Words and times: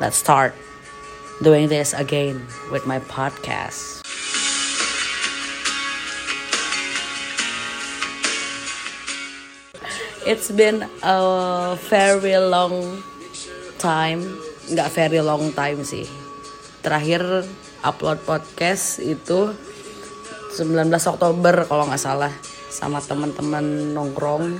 let's 0.00 0.16
start 0.16 0.56
doing 1.44 1.68
this 1.68 1.92
again 1.92 2.40
with 2.72 2.88
my 2.88 2.96
podcast. 3.04 4.00
It's 10.24 10.48
been 10.48 10.88
a 11.04 11.76
very 11.92 12.40
long 12.40 13.04
time, 13.76 14.24
nggak 14.72 14.88
very 14.96 15.20
long 15.20 15.52
time 15.52 15.84
sih. 15.84 16.08
Terakhir 16.80 17.44
upload 17.84 18.24
podcast 18.24 19.04
itu 19.04 19.52
19 20.56 20.88
Oktober 20.96 21.68
kalau 21.68 21.84
nggak 21.92 22.00
salah 22.00 22.32
sama 22.72 23.04
teman-teman 23.04 23.92
nongkrong 23.92 24.56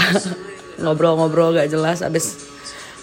ngobrol-ngobrol 0.80 1.52
gak 1.60 1.68
jelas 1.68 2.00
abis 2.00 2.39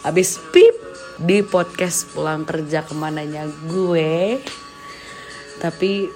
abis 0.07 0.39
pip 0.55 0.71
di 1.19 1.43
podcast 1.43 2.07
pulang 2.15 2.47
kerja 2.47 2.85
ke 2.87 2.95
mananya 2.95 3.43
gue. 3.67 4.39
Tapi 5.59 6.07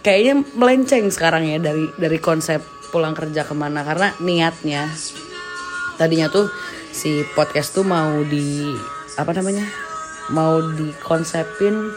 kayaknya 0.00 0.46
melenceng 0.56 1.12
sekarang 1.12 1.44
ya 1.44 1.60
dari 1.60 1.92
dari 2.00 2.18
konsep 2.22 2.64
pulang 2.88 3.12
kerja 3.12 3.44
ke 3.44 3.52
mana. 3.52 3.84
Karena 3.84 4.16
niatnya 4.24 4.88
tadinya 6.00 6.32
tuh 6.32 6.48
si 6.94 7.26
podcast 7.36 7.76
tuh 7.76 7.84
mau 7.84 8.24
di 8.24 8.72
apa 9.20 9.34
namanya 9.36 9.66
mau 10.32 10.62
dikonsepin 10.62 11.92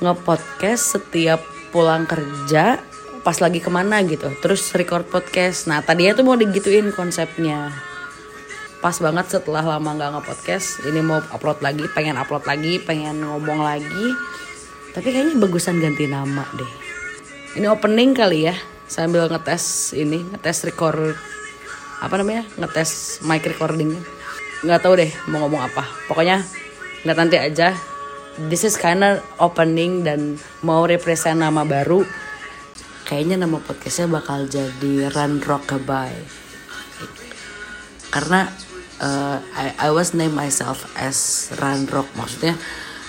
ngepodcast 0.00 0.96
setiap 0.96 1.42
pulang 1.74 2.08
kerja 2.08 2.80
pas 3.26 3.36
lagi 3.42 3.58
ke 3.58 3.68
mana 3.68 4.00
gitu. 4.06 4.30
Terus 4.38 4.70
record 4.78 5.10
podcast. 5.10 5.66
Nah 5.66 5.82
tadinya 5.82 6.14
tuh 6.14 6.24
mau 6.24 6.38
digituin 6.38 6.94
konsepnya 6.94 7.74
pas 8.86 9.02
banget 9.02 9.26
setelah 9.26 9.66
lama 9.66 9.98
nggak 9.98 10.14
ngepodcast. 10.14 10.86
Ini 10.86 11.02
mau 11.02 11.18
upload 11.18 11.58
lagi 11.58 11.90
pengen 11.90 12.14
upload 12.14 12.46
lagi 12.46 12.78
pengen 12.78 13.18
ngomong 13.18 13.58
lagi. 13.58 14.06
Tapi 14.94 15.10
kayaknya 15.10 15.42
bagusan 15.42 15.82
ganti 15.82 16.06
nama 16.06 16.46
deh. 16.54 16.72
Ini 17.58 17.66
opening 17.66 18.14
kali 18.14 18.46
ya 18.46 18.54
sambil 18.86 19.26
ngetes 19.26 19.90
ini 19.90 20.22
ngetes 20.30 20.62
record 20.70 21.18
apa 21.98 22.14
namanya? 22.14 22.46
Ngetes 22.62 23.18
mic 23.26 23.42
recordingnya. 23.42 23.98
Nggak 24.62 24.78
tahu 24.78 24.94
deh 25.02 25.10
mau 25.34 25.42
ngomong 25.42 25.66
apa. 25.66 25.82
Pokoknya 26.06 26.46
nggak 27.02 27.16
nanti 27.18 27.42
aja. 27.42 27.74
This 28.46 28.62
is 28.62 28.78
kinda 28.78 29.18
opening 29.42 30.06
dan 30.06 30.38
mau 30.62 30.86
represent 30.86 31.42
nama 31.42 31.66
baru. 31.66 32.06
Kayaknya 33.02 33.50
nama 33.50 33.58
podcastnya 33.58 34.06
bakal 34.14 34.46
jadi 34.46 35.10
Run 35.10 35.42
Rockabye 35.42 36.46
karena 38.16 38.48
uh, 39.00 39.38
I, 39.56 39.74
I 39.76 39.88
was 39.92 40.12
name 40.16 40.32
myself 40.36 40.88
as 40.96 41.48
Run 41.60 41.88
Rock. 41.88 42.08
Maksudnya 42.16 42.56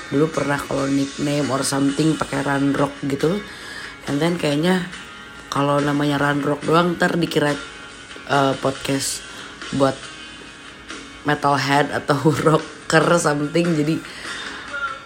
dulu 0.08 0.32
pernah 0.32 0.60
kalau 0.60 0.88
nickname 0.88 1.48
or 1.52 1.64
something 1.64 2.16
pakai 2.16 2.44
Run 2.44 2.76
Rock 2.76 2.94
gitu. 3.08 3.40
And 4.08 4.20
then 4.24 4.40
kayaknya 4.40 4.88
kalau 5.52 5.80
namanya 5.84 6.20
Run 6.20 6.44
Rock 6.44 6.64
doang 6.64 6.96
ntar 6.96 7.20
dikira 7.20 7.56
uh, 8.32 8.54
podcast 8.60 9.24
buat 9.76 9.96
metalhead 11.28 11.92
atau 11.92 12.20
rocker 12.48 13.06
something. 13.20 13.68
Jadi 13.76 13.96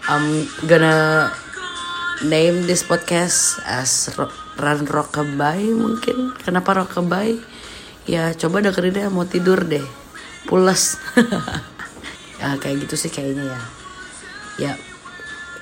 I'm 0.10 0.46
gonna 0.66 1.30
name 2.26 2.70
this 2.70 2.86
podcast 2.86 3.62
as 3.66 4.14
Run 4.58 4.86
Rockabye 4.86 5.74
mungkin. 5.74 6.38
Kenapa 6.42 6.78
Rockabye 6.78 7.42
ya 8.10 8.34
coba 8.34 8.66
dengerin 8.66 8.98
deh 8.98 9.06
mau 9.14 9.30
tidur 9.30 9.62
deh 9.62 10.01
pulas 10.46 10.98
ya 12.42 12.58
kayak 12.58 12.88
gitu 12.88 12.96
sih 12.98 13.12
kayaknya 13.14 13.54
ya. 13.54 13.62
Ya 14.60 14.74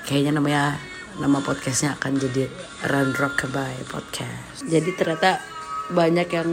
kayaknya 0.08 0.40
namanya 0.40 0.80
nama 1.20 1.38
podcastnya 1.44 1.94
akan 2.00 2.16
jadi 2.16 2.48
Run 2.88 3.12
Rockabye 3.12 3.84
Podcast. 3.86 4.64
Jadi 4.64 4.90
ternyata 4.96 5.38
banyak 5.92 6.28
yang 6.32 6.50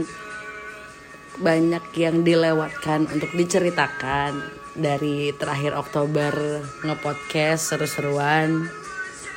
banyak 1.38 1.86
yang 1.96 2.26
dilewatkan 2.26 3.06
untuk 3.08 3.32
diceritakan 3.38 4.42
dari 4.76 5.32
terakhir 5.38 5.78
Oktober 5.78 6.62
ngepodcast 6.84 7.74
seru-seruan. 7.74 8.68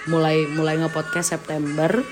Mulai 0.08 0.50
mulai 0.50 0.80
ngepodcast 0.82 1.38
September. 1.38 2.02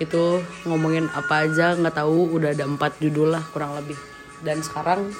Itu 0.00 0.40
ngomongin 0.64 1.12
apa 1.12 1.44
aja 1.44 1.76
nggak 1.76 2.00
tahu 2.00 2.38
udah 2.40 2.56
ada 2.56 2.64
empat 2.64 2.96
judul 3.02 3.36
lah 3.36 3.44
kurang 3.52 3.76
lebih. 3.76 3.98
Dan 4.40 4.64
sekarang 4.64 5.12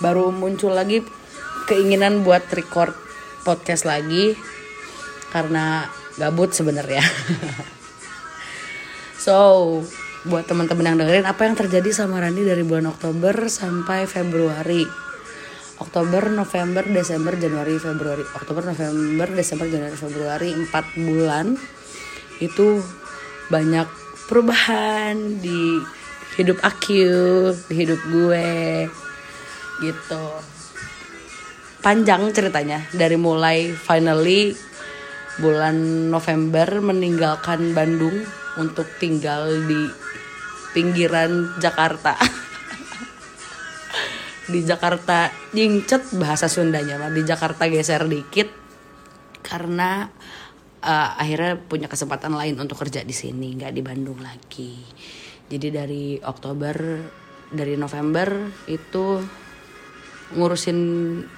baru 0.00 0.32
muncul 0.32 0.72
lagi 0.72 1.04
keinginan 1.68 2.24
buat 2.26 2.44
record 2.50 2.96
podcast 3.44 3.86
lagi 3.86 4.34
karena 5.30 5.86
gabut 6.18 6.50
sebenarnya. 6.50 7.04
so, 9.24 9.36
buat 10.26 10.44
teman-teman 10.44 10.92
yang 10.92 10.98
dengerin 11.00 11.24
apa 11.24 11.48
yang 11.48 11.56
terjadi 11.56 11.92
sama 11.94 12.20
Rani 12.20 12.44
dari 12.44 12.60
bulan 12.66 12.90
Oktober 12.90 13.48
sampai 13.48 14.04
Februari. 14.04 14.84
Oktober, 15.80 16.28
November, 16.28 16.84
Desember, 16.84 17.32
Januari, 17.40 17.80
Februari. 17.80 18.20
Oktober, 18.36 18.68
November, 18.68 19.28
Desember, 19.32 19.64
Januari, 19.64 19.96
Februari 19.96 20.48
4 20.52 20.68
bulan 21.08 21.56
itu 22.44 22.84
banyak 23.48 23.88
perubahan 24.28 25.40
di 25.40 25.80
hidup 26.36 26.60
aku, 26.60 27.56
di 27.72 27.74
hidup 27.74 28.00
gue 28.12 28.48
gitu. 29.80 30.24
Panjang 31.80 32.28
ceritanya 32.36 32.84
dari 32.92 33.16
mulai 33.16 33.72
finally 33.72 34.52
bulan 35.40 36.08
November 36.12 36.84
meninggalkan 36.84 37.72
Bandung 37.72 38.20
untuk 38.60 38.84
tinggal 39.00 39.48
di 39.64 39.88
pinggiran 40.76 41.56
Jakarta. 41.56 42.20
di 44.52 44.66
Jakarta 44.66 45.30
jingcet 45.54 46.10
bahasa 46.18 46.50
Sundanya 46.50 46.98
mah 46.98 47.14
di 47.14 47.22
Jakarta 47.22 47.70
geser 47.70 48.10
dikit 48.10 48.50
karena 49.46 50.10
uh, 50.82 51.08
akhirnya 51.16 51.56
punya 51.56 51.86
kesempatan 51.86 52.34
lain 52.34 52.58
untuk 52.58 52.76
kerja 52.82 53.06
di 53.06 53.14
sini 53.14 53.56
nggak 53.56 53.72
di 53.72 53.82
Bandung 53.82 54.20
lagi. 54.20 54.74
Jadi 55.50 55.68
dari 55.70 56.18
Oktober 56.18 56.76
dari 57.50 57.74
November 57.74 58.46
itu 58.70 59.18
ngurusin 60.34 60.78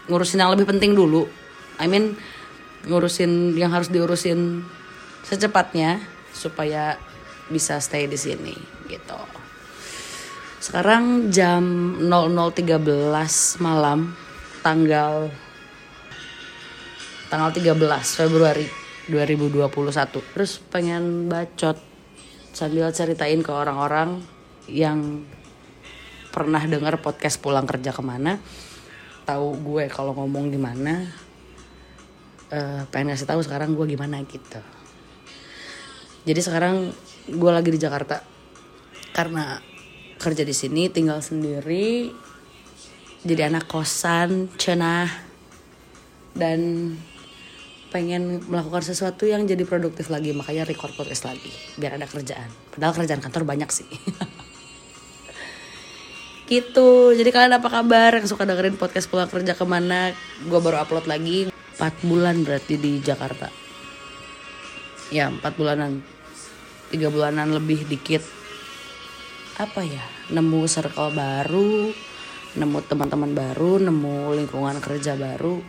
ngurusin 0.09 0.39
yang 0.43 0.53
lebih 0.53 0.69
penting 0.69 0.93
dulu. 0.93 1.29
I 1.81 1.89
mean 1.89 2.17
ngurusin 2.87 3.55
yang 3.57 3.73
harus 3.73 3.89
diurusin 3.89 4.67
secepatnya 5.23 6.03
supaya 6.35 6.99
bisa 7.49 7.79
stay 7.79 8.09
di 8.09 8.19
sini 8.19 8.55
gitu. 8.91 9.19
Sekarang 10.63 11.35
jam 11.35 11.63
00.13 12.07 12.87
malam 13.59 14.15
tanggal 14.63 15.31
tanggal 17.27 17.51
13 17.51 17.75
Februari 18.23 18.67
2021. 19.11 20.33
Terus 20.37 20.63
pengen 20.71 21.27
bacot 21.27 21.81
sambil 22.53 22.93
ceritain 22.95 23.41
ke 23.43 23.51
orang-orang 23.51 24.23
yang 24.71 25.25
pernah 26.33 26.63
dengar 26.65 27.01
podcast 27.03 27.43
pulang 27.43 27.67
kerja 27.69 27.93
ke 27.93 28.01
mana 28.01 28.39
tahu 29.23 29.55
gue 29.59 29.85
kalau 29.89 30.13
ngomong 30.15 30.51
gimana 30.51 31.07
uh, 32.53 32.83
pengen 32.93 33.15
ngasih 33.15 33.27
tahu 33.27 33.41
sekarang 33.43 33.75
gue 33.75 33.87
gimana 33.89 34.21
gitu. 34.27 34.61
Jadi 36.23 36.41
sekarang 36.43 36.93
gue 37.27 37.51
lagi 37.51 37.71
di 37.73 37.81
Jakarta. 37.81 38.23
Karena 39.13 39.61
kerja 40.17 40.47
di 40.47 40.55
sini 40.55 40.89
tinggal 40.89 41.19
sendiri 41.21 42.09
jadi 43.27 43.51
anak 43.51 43.67
kosan 43.69 44.49
cenah 44.55 45.11
dan 46.33 46.91
pengen 47.93 48.41
melakukan 48.49 48.81
sesuatu 48.81 49.29
yang 49.29 49.45
jadi 49.45 49.69
produktif 49.69 50.09
lagi 50.09 50.33
makanya 50.33 50.65
record 50.65 50.97
podcast 50.97 51.29
lagi 51.29 51.53
biar 51.77 52.01
ada 52.01 52.09
kerjaan. 52.09 52.49
Padahal 52.73 52.95
kerjaan 52.97 53.21
kantor 53.21 53.45
banyak 53.45 53.69
sih 53.69 53.89
gitu. 56.47 57.13
Jadi 57.13 57.31
kalian 57.31 57.59
apa 57.59 57.69
kabar? 57.69 58.17
Yang 58.17 58.35
suka 58.35 58.47
dengerin 58.47 58.79
podcast 58.79 59.11
pulang 59.11 59.29
kerja 59.29 59.53
ke 59.53 59.65
mana? 59.67 60.15
Gue 60.47 60.59
baru 60.63 60.83
upload 60.83 61.11
lagi. 61.11 61.51
4 61.79 62.07
bulan 62.07 62.47
berarti 62.47 62.79
di 62.79 63.03
Jakarta. 63.03 63.51
Ya 65.13 65.29
4 65.29 65.43
bulanan. 65.59 66.03
Tiga 66.89 67.09
bulanan 67.11 67.51
lebih 67.53 67.85
dikit. 67.89 68.23
Apa 69.59 69.85
ya? 69.85 70.03
Nemu 70.33 70.65
circle 70.69 71.13
baru 71.13 71.93
nemu 72.53 72.85
teman-teman 72.85 73.33
baru 73.33 73.81
nemu 73.81 74.37
lingkungan 74.37 74.77
kerja 74.85 75.17
baru. 75.17 75.65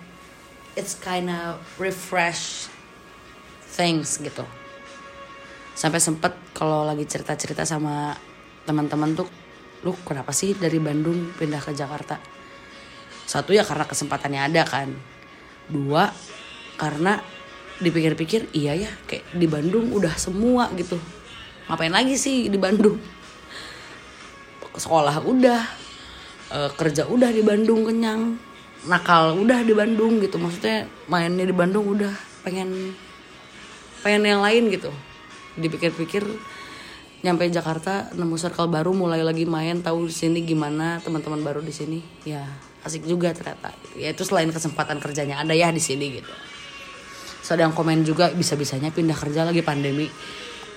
It's 0.75 0.99
kinda 0.99 1.55
refresh 1.79 2.67
things 3.71 4.19
gitu. 4.19 4.43
Sampai 5.73 6.03
sempet 6.03 6.35
kalau 6.51 6.83
lagi 6.83 7.07
cerita-cerita 7.07 7.63
sama 7.63 8.19
teman-teman 8.67 9.15
tuh 9.15 9.27
lu 9.83 9.91
kenapa 10.07 10.31
sih 10.31 10.55
dari 10.55 10.79
Bandung 10.79 11.35
pindah 11.35 11.59
ke 11.59 11.75
Jakarta? 11.75 12.15
Satu 13.27 13.51
ya 13.51 13.67
karena 13.67 13.83
kesempatannya 13.83 14.41
ada 14.51 14.63
kan. 14.63 14.89
Dua 15.67 16.11
karena 16.79 17.19
dipikir-pikir 17.83 18.51
iya 18.55 18.75
ya 18.79 18.91
kayak 19.07 19.35
di 19.35 19.47
Bandung 19.47 19.91
udah 19.91 20.15
semua 20.15 20.71
gitu. 20.75 20.95
Ngapain 21.67 21.91
lagi 21.91 22.15
sih 22.15 22.47
di 22.47 22.59
Bandung? 22.59 22.99
Sekolah 24.73 25.23
udah 25.23 25.61
e, 26.51 26.59
kerja 26.75 27.07
udah 27.07 27.29
di 27.29 27.43
Bandung 27.43 27.87
kenyang 27.87 28.39
nakal 28.87 29.39
udah 29.39 29.63
di 29.63 29.75
Bandung 29.75 30.19
gitu. 30.23 30.39
Maksudnya 30.39 30.87
mainnya 31.11 31.43
di 31.43 31.55
Bandung 31.55 31.87
udah 31.87 32.11
pengen 32.43 32.95
pengen 34.03 34.23
yang 34.27 34.41
lain 34.43 34.71
gitu. 34.71 34.91
Dipikir-pikir 35.59 36.23
nyampe 37.23 37.47
Jakarta 37.47 38.11
nemu 38.11 38.35
circle 38.35 38.67
baru 38.67 38.91
mulai 38.91 39.23
lagi 39.23 39.47
main 39.47 39.79
tahu 39.79 40.11
di 40.11 40.13
sini 40.13 40.43
gimana 40.43 40.99
teman-teman 40.99 41.39
baru 41.39 41.63
di 41.63 41.71
sini. 41.71 42.03
Ya 42.27 42.43
asik 42.83 43.07
juga 43.07 43.31
ternyata. 43.31 43.71
Ya 43.95 44.11
itu 44.11 44.27
selain 44.27 44.51
kesempatan 44.51 44.99
kerjanya 44.99 45.39
ada 45.39 45.55
ya 45.55 45.71
di 45.71 45.79
sini 45.79 46.19
gitu. 46.19 46.33
Sedang 47.39 47.71
komen 47.71 48.03
juga 48.03 48.27
bisa-bisanya 48.35 48.91
pindah 48.91 49.15
kerja 49.15 49.47
lagi 49.47 49.63
pandemi. 49.63 50.11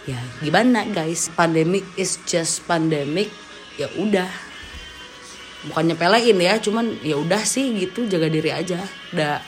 Ya 0.07 0.23
gimana 0.39 0.87
guys? 0.87 1.35
Pandemic 1.35 1.83
is 1.99 2.23
just 2.31 2.63
pandemic. 2.71 3.27
Ya 3.75 3.91
udah. 3.99 4.31
Bukannya 5.67 5.99
pelein 5.99 6.39
ya 6.39 6.63
cuman 6.63 7.03
ya 7.03 7.19
udah 7.19 7.43
sih 7.43 7.75
gitu. 7.75 8.07
Jaga 8.07 8.31
diri 8.31 8.55
aja. 8.55 8.79
Udah 9.11 9.43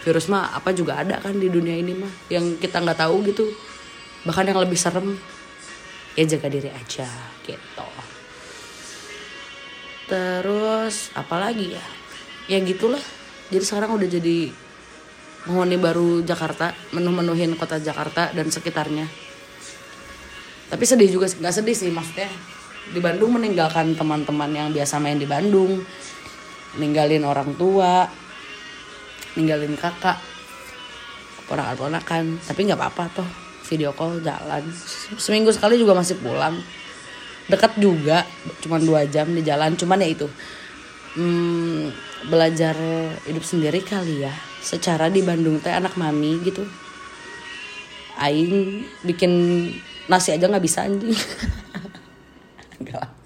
virus 0.00 0.32
mah 0.32 0.56
apa 0.56 0.72
juga 0.72 0.96
ada 0.96 1.20
kan 1.20 1.36
di 1.36 1.52
dunia 1.52 1.76
ini 1.76 1.92
mah 1.92 2.08
yang 2.32 2.56
kita 2.56 2.80
nggak 2.80 3.04
tahu 3.04 3.20
gitu. 3.28 3.44
Bahkan 4.24 4.48
yang 4.48 4.64
lebih 4.64 4.80
serem 4.80 5.20
ya 6.18 6.26
jaga 6.26 6.50
diri 6.50 6.66
aja 6.66 7.06
gitu. 7.46 7.88
Terus 10.10 11.14
apalagi 11.14 11.78
ya? 11.78 11.86
Ya 12.50 12.58
gitulah. 12.58 13.00
Jadi 13.54 13.62
sekarang 13.62 13.94
udah 13.94 14.08
jadi 14.10 14.50
penghuni 15.46 15.78
baru 15.78 16.26
Jakarta 16.26 16.74
menuh-menuhin 16.90 17.54
kota 17.54 17.78
Jakarta 17.78 18.34
dan 18.34 18.50
sekitarnya. 18.50 19.06
Tapi 20.68 20.84
sedih 20.84 21.06
juga 21.06 21.30
nggak 21.30 21.54
sedih 21.54 21.76
sih 21.78 21.94
maksudnya 21.94 22.28
di 22.90 22.98
Bandung 22.98 23.38
meninggalkan 23.38 23.94
teman-teman 23.94 24.50
yang 24.50 24.68
biasa 24.74 24.98
main 24.98 25.22
di 25.22 25.28
Bandung 25.28 25.86
ninggalin 26.76 27.22
orang 27.22 27.54
tua 27.54 28.10
ninggalin 29.38 29.78
kakak 29.78 30.18
ponakan-ponakan. 31.46 32.42
Tapi 32.42 32.60
nggak 32.66 32.80
apa-apa 32.80 33.04
toh 33.22 33.47
video 33.68 33.92
call 33.92 34.24
jalan. 34.24 34.64
Seminggu 35.20 35.52
sekali 35.52 35.76
juga 35.76 35.92
masih 35.92 36.16
pulang. 36.16 36.56
Dekat 37.48 37.76
juga 37.76 38.24
cuma 38.64 38.80
dua 38.80 39.04
jam 39.04 39.28
di 39.28 39.44
jalan. 39.44 39.76
Cuman 39.76 40.00
ya 40.00 40.08
itu 40.08 40.26
hmm, 41.20 41.92
belajar 42.32 42.74
hidup 43.28 43.44
sendiri 43.44 43.84
kali 43.84 44.24
ya. 44.24 44.32
Secara 44.64 45.12
di 45.12 45.20
Bandung 45.20 45.60
teh 45.60 45.70
anak 45.70 46.00
mami 46.00 46.40
gitu. 46.40 46.64
Aing 48.18 48.88
bikin 49.04 49.32
nasi 50.08 50.32
aja 50.32 50.48
nggak 50.48 50.64
bisa 50.64 50.88
anjing. 50.88 51.14
Enggak 52.80 53.18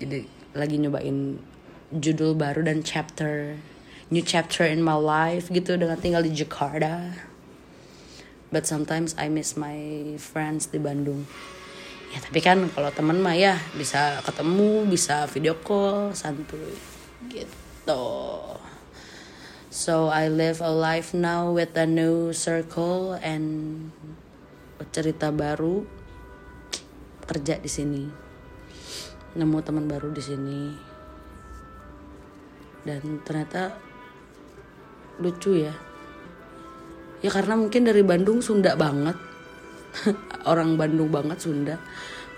jadi 0.00 0.24
lagi 0.56 0.80
nyobain 0.80 1.36
judul 1.92 2.32
baru 2.32 2.64
dan 2.64 2.80
chapter 2.80 3.60
new 4.08 4.24
chapter 4.24 4.64
in 4.64 4.80
my 4.80 4.96
life 4.96 5.52
gitu 5.52 5.76
dengan 5.76 6.00
tinggal 6.00 6.24
di 6.24 6.32
Jakarta 6.32 7.12
but 8.50 8.66
sometimes 8.66 9.14
I 9.14 9.30
miss 9.30 9.54
my 9.54 9.78
friends 10.18 10.68
di 10.70 10.82
Bandung. 10.82 11.26
Ya 12.10 12.18
tapi 12.18 12.42
kan 12.42 12.66
kalau 12.74 12.90
temen 12.90 13.22
mah 13.22 13.38
ya 13.38 13.54
bisa 13.78 14.18
ketemu 14.26 14.90
bisa 14.90 15.30
video 15.30 15.54
call 15.62 16.10
santuy. 16.10 16.74
Gitu. 17.30 18.06
So 19.70 20.10
I 20.10 20.26
live 20.26 20.58
a 20.58 20.74
life 20.74 21.14
now 21.14 21.54
with 21.54 21.78
a 21.78 21.86
new 21.86 22.34
circle 22.34 23.14
and 23.22 23.88
cerita 24.90 25.30
baru. 25.30 25.86
Kerja 27.30 27.62
di 27.62 27.70
sini. 27.70 28.02
Nemu 29.38 29.62
teman 29.62 29.86
baru 29.86 30.10
di 30.10 30.18
sini. 30.18 30.74
Dan 32.82 33.22
ternyata 33.22 33.78
lucu 35.22 35.54
ya 35.54 35.89
ya 37.20 37.30
karena 37.32 37.56
mungkin 37.56 37.84
dari 37.84 38.00
Bandung 38.04 38.40
Sunda 38.40 38.76
banget. 38.76 39.16
Orang 40.50 40.80
Bandung 40.80 41.12
banget 41.12 41.40
Sunda. 41.40 41.76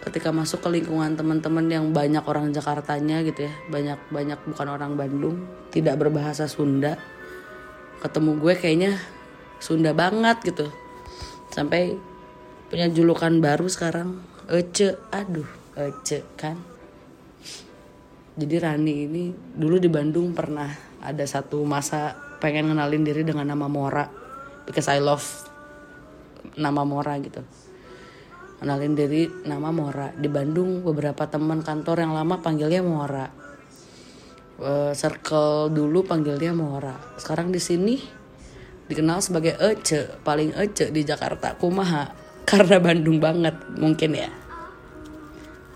Ketika 0.03 0.35
masuk 0.35 0.67
ke 0.67 0.69
lingkungan 0.83 1.15
teman-teman 1.15 1.63
yang 1.71 1.95
banyak 1.95 2.27
orang 2.27 2.51
Jakartanya 2.51 3.23
gitu 3.23 3.47
ya 3.47 3.55
banyak 3.71 3.95
banyak 4.11 4.35
bukan 4.51 4.67
orang 4.75 4.99
Bandung 4.99 5.47
tidak 5.71 5.95
berbahasa 5.95 6.51
Sunda 6.51 6.99
ketemu 8.03 8.35
gue 8.43 8.55
kayaknya 8.59 8.99
Sunda 9.63 9.95
banget 9.95 10.43
gitu. 10.43 10.67
Sampai 11.55 11.95
punya 12.67 12.91
julukan 12.91 13.31
baru 13.39 13.71
sekarang 13.71 14.19
Ece. 14.51 14.99
Aduh 15.15 15.47
Ece 15.79 16.27
kan. 16.35 16.59
Jadi 18.35 18.55
Rani 18.59 18.95
ini 19.07 19.25
dulu 19.55 19.79
di 19.79 19.87
Bandung 19.87 20.35
pernah 20.35 20.67
ada 20.99 21.23
satu 21.23 21.63
masa 21.63 22.17
pengen 22.43 22.75
ngenalin 22.75 23.07
diri 23.07 23.23
dengan 23.23 23.47
nama 23.47 23.71
Mora 23.71 24.22
because 24.73 24.89
I 24.89 25.05
love 25.05 25.21
nama 26.57 26.81
Mora 26.89 27.21
gitu. 27.21 27.45
Kenalin 28.57 28.97
diri 28.97 29.29
nama 29.45 29.69
Mora. 29.69 30.09
Di 30.17 30.33
Bandung 30.33 30.81
beberapa 30.81 31.29
teman 31.29 31.61
kantor 31.61 32.09
yang 32.09 32.17
lama 32.17 32.41
panggilnya 32.41 32.81
Mora. 32.81 33.29
Uh, 34.63 34.95
circle 34.97 35.69
dulu 35.69 36.09
panggilnya 36.09 36.57
Mora. 36.57 36.97
Sekarang 37.21 37.53
di 37.53 37.61
sini 37.61 38.01
dikenal 38.89 39.21
sebagai 39.21 39.61
Ece 39.61 40.17
paling 40.25 40.57
Ece 40.57 40.89
di 40.89 41.05
Jakarta 41.05 41.53
kumaha? 41.61 42.09
Karena 42.49 42.81
Bandung 42.81 43.21
banget 43.21 43.55
mungkin 43.77 44.17
ya. 44.17 44.31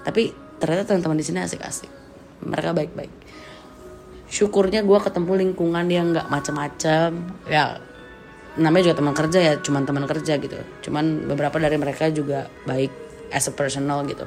Tapi 0.07 0.31
ternyata 0.57 0.95
teman-teman 0.95 1.19
di 1.19 1.27
sini 1.27 1.43
asik-asik. 1.43 1.91
Mereka 2.47 2.71
baik-baik. 2.71 3.13
Syukurnya 4.27 4.83
gue 4.83 4.99
ketemu 4.99 5.33
lingkungan 5.43 5.87
yang 5.91 6.15
nggak 6.15 6.31
macem-macem. 6.31 7.11
Ya 7.51 7.83
namanya 8.57 8.91
juga 8.91 8.97
teman 9.01 9.15
kerja 9.17 9.39
ya 9.39 9.55
cuman 9.61 9.83
teman 9.85 10.05
kerja 10.09 10.33
gitu. 10.41 10.57
Cuman 10.89 11.29
beberapa 11.29 11.57
dari 11.61 11.77
mereka 11.77 12.09
juga 12.09 12.49
baik 12.65 12.93
as 13.33 13.49
a 13.49 13.53
personal 13.53 14.05
gitu. 14.09 14.25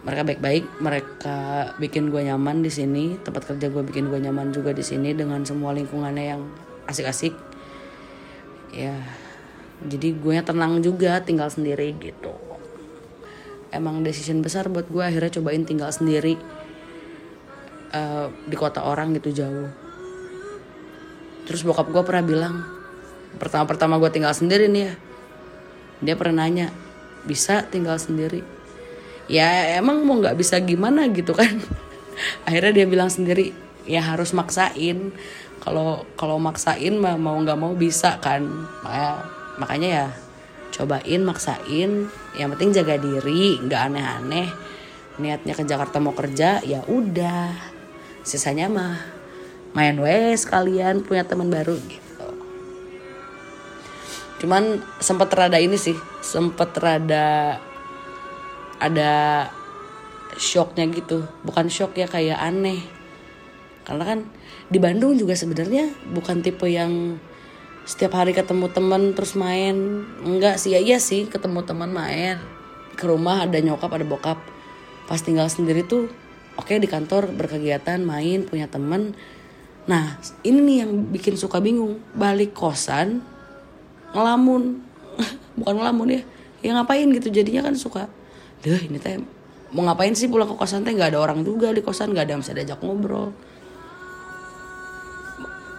Mereka 0.00 0.22
baik-baik 0.24 0.64
mereka 0.80 1.36
bikin 1.76 2.08
gue 2.08 2.24
nyaman 2.24 2.64
di 2.64 2.72
sini 2.72 3.20
tempat 3.20 3.46
kerja 3.52 3.68
gue 3.68 3.82
bikin 3.84 4.08
gue 4.08 4.16
nyaman 4.16 4.50
juga 4.50 4.72
di 4.72 4.80
sini 4.80 5.12
dengan 5.12 5.44
semua 5.44 5.76
lingkungannya 5.76 6.24
yang 6.24 6.42
asik-asik. 6.88 7.36
Ya 8.74 8.96
jadi 9.80 10.12
gue 10.12 10.36
tenang 10.42 10.82
juga 10.82 11.22
tinggal 11.22 11.48
sendiri 11.52 11.94
gitu. 12.00 12.32
Emang 13.70 14.02
decision 14.02 14.42
besar 14.42 14.66
buat 14.66 14.90
gue 14.90 15.04
akhirnya 15.04 15.38
cobain 15.38 15.62
tinggal 15.62 15.94
sendiri 15.94 16.34
uh, 17.94 18.26
di 18.50 18.56
kota 18.58 18.82
orang 18.82 19.14
gitu 19.14 19.30
jauh. 19.30 19.70
Terus 21.46 21.62
bokap 21.62 21.86
gue 21.92 22.02
pernah 22.02 22.24
bilang 22.24 22.79
pertama-pertama 23.38 24.00
gue 24.00 24.10
tinggal 24.10 24.34
sendiri 24.34 24.66
nih 24.66 24.82
ya. 24.90 24.94
Dia 26.00 26.14
pernah 26.16 26.48
nanya 26.48 26.72
bisa 27.28 27.62
tinggal 27.68 28.00
sendiri? 28.00 28.40
Ya 29.30 29.78
emang 29.78 30.02
mau 30.02 30.18
nggak 30.18 30.34
bisa 30.34 30.58
gimana 30.58 31.06
gitu 31.12 31.36
kan. 31.36 31.60
Akhirnya 32.48 32.82
dia 32.82 32.86
bilang 32.88 33.12
sendiri 33.12 33.52
ya 33.86 34.02
harus 34.02 34.32
maksain. 34.34 35.14
Kalau 35.60 36.08
kalau 36.16 36.40
maksain 36.40 36.96
mah 36.96 37.20
mau 37.20 37.36
nggak 37.36 37.60
mau 37.60 37.76
bisa 37.76 38.16
kan. 38.18 38.42
Makanya 38.82 39.14
makanya 39.60 39.88
ya 39.88 40.06
cobain 40.74 41.22
maksain. 41.22 42.08
Yang 42.34 42.48
penting 42.56 42.70
jaga 42.74 42.96
diri 42.96 43.60
nggak 43.60 43.80
aneh-aneh. 43.92 44.48
Niatnya 45.20 45.52
ke 45.52 45.62
Jakarta 45.68 46.00
mau 46.00 46.16
kerja 46.16 46.64
ya 46.64 46.80
udah. 46.88 47.52
Sisanya 48.24 48.72
mah 48.72 49.20
main 49.70 49.94
wes 50.02 50.48
kalian 50.50 51.06
punya 51.06 51.22
teman 51.22 51.46
baru 51.46 51.78
gitu 51.78 52.09
cuman 54.40 54.80
sempat 55.04 55.28
rada 55.36 55.60
ini 55.60 55.76
sih 55.76 55.94
sempat 56.24 56.72
rada 56.80 57.60
ada 58.80 59.12
shocknya 60.40 60.88
gitu. 60.90 61.28
Bukan 61.44 61.68
shock 61.68 61.94
ya 62.00 62.08
kayak 62.08 62.40
aneh. 62.40 62.80
Karena 63.84 64.04
kan 64.08 64.18
di 64.72 64.80
Bandung 64.80 65.14
juga 65.20 65.36
sebenarnya 65.36 65.92
bukan 66.10 66.40
tipe 66.40 66.64
yang 66.66 67.20
setiap 67.84 68.16
hari 68.16 68.32
ketemu 68.32 68.72
teman 68.72 69.12
terus 69.12 69.36
main. 69.36 70.08
Enggak 70.24 70.56
sih 70.56 70.72
ya 70.72 70.80
iya 70.80 70.96
sih 70.96 71.28
ketemu 71.28 71.62
teman 71.68 71.92
main. 71.92 72.40
Ke 72.96 73.06
rumah 73.06 73.44
ada 73.44 73.60
nyokap 73.60 73.92
ada 73.92 74.08
bokap. 74.08 74.40
Pas 75.04 75.20
tinggal 75.20 75.52
sendiri 75.52 75.84
tuh 75.84 76.08
oke 76.56 76.72
okay, 76.72 76.80
di 76.80 76.88
kantor 76.88 77.28
berkegiatan 77.36 78.00
main 78.02 78.48
punya 78.48 78.66
teman 78.66 79.14
nah 79.88 80.20
ini 80.44 80.60
nih 80.60 80.76
yang 80.86 80.92
bikin 81.12 81.34
suka 81.36 81.58
bingung. 81.58 82.00
Balik 82.14 82.56
kosan 82.56 83.24
ngelamun. 84.16 84.82
Bukan 85.58 85.74
ngelamun 85.76 86.08
ya 86.16 86.22
ya 86.60 86.76
ngapain 86.76 87.08
gitu 87.16 87.32
jadinya 87.32 87.64
kan 87.64 87.72
suka 87.72 88.04
deh 88.60 88.76
ini 88.84 89.00
teh 89.00 89.16
mau 89.72 89.88
ngapain 89.88 90.12
sih 90.12 90.28
pulang 90.28 90.50
ke 90.50 90.56
kosan 90.58 90.84
teh? 90.84 90.92
Nggak 90.92 91.14
ada 91.16 91.18
orang 91.22 91.40
juga 91.46 91.70
di 91.70 91.80
kosan 91.80 92.12
nggak 92.12 92.24
ada 92.26 92.32
yang 92.36 92.42
bisa 92.42 92.52
diajak 92.52 92.80
ngobrol. 92.82 93.30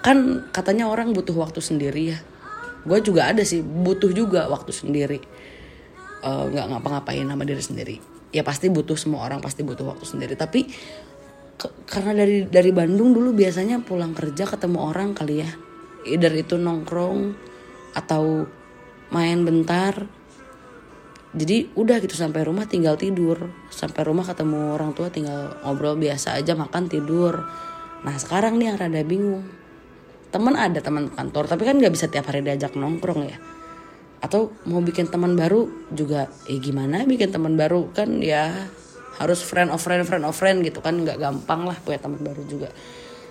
Kan 0.02 0.48
katanya 0.50 0.90
orang 0.90 1.14
butuh 1.14 1.36
waktu 1.36 1.60
sendiri 1.62 2.16
ya. 2.16 2.20
Gue 2.88 3.04
juga 3.06 3.30
ada 3.30 3.46
sih 3.46 3.62
butuh 3.62 4.10
juga 4.16 4.50
waktu 4.50 4.74
sendiri. 4.74 5.20
Eh, 6.24 6.44
nggak 6.50 6.66
ngapa-ngapain 6.72 7.28
sama 7.28 7.44
diri 7.46 7.62
sendiri. 7.62 7.96
Ya 8.32 8.42
pasti 8.48 8.72
butuh 8.72 8.96
semua 8.96 9.28
orang 9.28 9.44
pasti 9.44 9.62
butuh 9.62 9.84
waktu 9.86 10.08
sendiri. 10.08 10.34
Tapi 10.40 10.66
ke- 11.60 11.76
karena 11.86 12.16
dari 12.24 12.48
dari 12.48 12.72
Bandung 12.72 13.12
dulu 13.14 13.36
biasanya 13.36 13.84
pulang 13.84 14.16
kerja 14.16 14.48
ketemu 14.48 14.80
orang 14.82 15.14
kali 15.14 15.44
ya. 15.44 15.52
Either 16.08 16.34
itu 16.34 16.58
nongkrong 16.58 17.51
atau 17.92 18.48
main 19.12 19.40
bentar. 19.44 20.08
Jadi 21.32 21.72
udah 21.80 22.04
gitu 22.04 22.16
sampai 22.16 22.44
rumah 22.44 22.68
tinggal 22.68 23.00
tidur. 23.00 23.52
Sampai 23.72 24.04
rumah 24.04 24.28
ketemu 24.28 24.76
orang 24.76 24.92
tua 24.92 25.08
tinggal 25.08 25.56
ngobrol 25.64 25.96
biasa 25.96 26.36
aja 26.40 26.56
makan 26.56 26.92
tidur. 26.92 27.48
Nah 28.04 28.16
sekarang 28.20 28.60
nih 28.60 28.74
yang 28.74 28.78
rada 28.80 29.02
bingung. 29.08 29.48
Teman 30.32 30.56
ada 30.56 30.80
teman 30.80 31.12
kantor 31.12 31.48
tapi 31.48 31.64
kan 31.68 31.80
nggak 31.80 31.92
bisa 31.92 32.08
tiap 32.12 32.28
hari 32.28 32.44
diajak 32.44 32.76
nongkrong 32.76 33.32
ya. 33.32 33.40
Atau 34.20 34.56
mau 34.68 34.84
bikin 34.84 35.08
teman 35.08 35.40
baru 35.40 35.68
juga 35.92 36.28
eh 36.52 36.60
gimana 36.60 37.08
bikin 37.08 37.32
teman 37.32 37.56
baru? 37.56 37.92
Kan 37.96 38.20
ya 38.20 38.68
harus 39.20 39.44
friend 39.44 39.72
of 39.72 39.80
friend 39.80 40.08
friend 40.08 40.24
of 40.24 40.36
friend 40.36 40.64
gitu 40.64 40.80
kan 40.80 41.04
nggak 41.04 41.20
gampang 41.20 41.68
lah 41.68 41.76
punya 41.80 42.00
teman 42.00 42.20
baru 42.20 42.44
juga. 42.48 42.72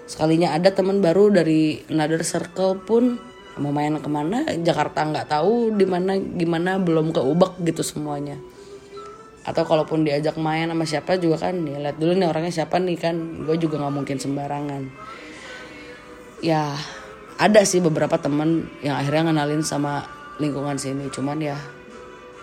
Sekalinya 0.09 0.57
ada 0.57 0.75
teman 0.75 0.99
baru 0.99 1.31
dari 1.31 1.85
another 1.87 2.27
circle 2.27 2.81
pun 2.83 3.30
mau 3.59 3.75
main 3.75 3.99
ke 3.99 4.07
mana 4.07 4.47
Jakarta 4.63 5.03
nggak 5.03 5.27
tahu 5.27 5.75
di 5.75 5.83
mana 5.89 6.15
gimana 6.15 6.79
belum 6.79 7.11
keubek 7.11 7.59
gitu 7.67 7.83
semuanya. 7.83 8.39
Atau 9.43 9.67
kalaupun 9.67 10.07
diajak 10.07 10.37
main 10.39 10.69
sama 10.69 10.85
siapa 10.87 11.19
juga 11.19 11.51
kan 11.51 11.65
ya 11.67 11.81
lihat 11.81 11.97
dulu 11.99 12.15
nih 12.15 12.29
orangnya 12.29 12.53
siapa 12.63 12.79
nih 12.79 12.97
kan 13.01 13.17
gue 13.43 13.57
juga 13.59 13.83
nggak 13.83 13.95
mungkin 13.95 14.17
sembarangan. 14.21 14.83
Ya 16.45 16.77
ada 17.41 17.61
sih 17.65 17.83
beberapa 17.83 18.21
teman 18.21 18.69
yang 18.85 19.01
akhirnya 19.01 19.33
ngenalin 19.33 19.65
sama 19.65 20.07
lingkungan 20.39 20.77
sini. 20.79 21.11
Cuman 21.11 21.41
ya 21.43 21.59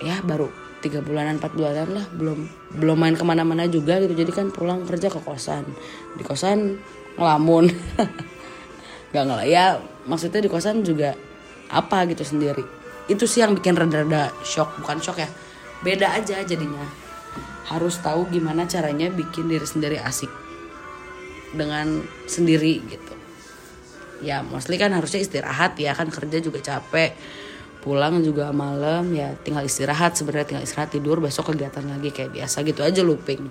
ya 0.04 0.20
baru 0.26 0.52
tiga 0.78 1.02
bulanan 1.02 1.42
empat 1.42 1.58
bulanan 1.58 1.90
lah 1.90 2.06
belum 2.14 2.46
belum 2.78 2.98
main 2.98 3.16
ke 3.16 3.24
mana-mana 3.24 3.70
juga 3.70 4.02
gitu. 4.04 4.18
Jadi 4.18 4.32
kan 4.34 4.50
pulang 4.52 4.84
kerja 4.84 5.08
ke 5.08 5.22
kosan. 5.22 5.64
Di 6.18 6.26
kosan 6.26 6.82
ngelamun. 7.16 7.70
Nggak 9.14 9.24
ngelah 9.24 9.48
ya 9.48 9.66
maksudnya 10.08 10.42
di 10.42 10.50
kosan 10.50 10.82
juga 10.82 11.14
apa 11.70 12.08
gitu 12.08 12.24
sendiri. 12.24 12.64
Itu 13.08 13.28
sih 13.28 13.44
yang 13.44 13.56
bikin 13.56 13.76
rada-rada 13.76 14.32
shock 14.44 14.80
bukan 14.80 15.00
shock 15.04 15.20
ya. 15.20 15.30
Beda 15.84 16.16
aja 16.16 16.42
jadinya. 16.42 16.84
Harus 17.68 18.00
tahu 18.00 18.32
gimana 18.32 18.64
caranya 18.66 19.12
bikin 19.12 19.52
diri 19.52 19.68
sendiri 19.68 20.00
asik 20.00 20.32
dengan 21.54 22.04
sendiri 22.28 22.84
gitu. 22.88 23.14
Ya 24.24 24.42
mostly 24.42 24.82
kan 24.82 24.96
harusnya 24.96 25.22
istirahat 25.22 25.78
ya 25.78 25.94
kan 25.94 26.10
kerja 26.10 26.42
juga 26.42 26.60
capek 26.64 27.14
pulang 27.78 28.20
juga 28.20 28.52
malam 28.52 29.14
ya 29.16 29.32
tinggal 29.46 29.64
istirahat 29.64 30.18
sebenarnya 30.18 30.48
tinggal 30.50 30.66
istirahat 30.66 30.92
tidur 30.92 31.22
besok 31.24 31.54
kegiatan 31.54 31.86
lagi 31.88 32.10
kayak 32.12 32.34
biasa 32.36 32.66
gitu 32.66 32.82
aja 32.84 33.00
looping. 33.06 33.48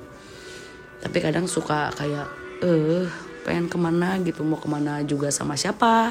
Tapi 1.01 1.19
kadang 1.23 1.47
suka 1.47 1.95
kayak 1.95 2.27
eh 2.61 3.07
pengen 3.47 3.71
ke 3.71 3.79
mana 3.79 4.19
gitu 4.21 4.43
mau 4.43 4.59
ke 4.59 4.67
mana 4.67 5.01
juga 5.07 5.31
sama 5.31 5.55
siapa 5.55 6.11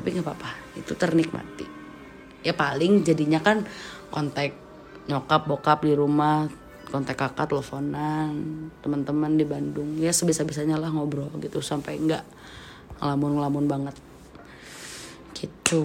tapi 0.00 0.16
nggak 0.16 0.24
apa-apa 0.24 0.80
itu 0.80 0.96
ternikmati. 0.96 1.68
Ya 2.40 2.56
paling 2.56 3.04
jadinya 3.04 3.36
kan 3.44 3.68
kontak 4.08 4.56
nyokap 5.12 5.44
bokap 5.44 5.84
di 5.84 5.92
rumah 5.92 6.48
kontak 6.88 7.20
kakak 7.20 7.52
teleponan 7.52 8.32
teman-teman 8.80 9.36
di 9.36 9.44
Bandung. 9.44 10.00
Ya 10.00 10.08
sebisa-bisanya 10.08 10.80
lah 10.80 10.88
ngobrol 10.88 11.28
gitu 11.44 11.60
sampai 11.60 12.00
nggak 12.00 12.24
ngelamun-ngelamun 13.04 13.68
banget. 13.68 13.96
Gitu. 15.36 15.84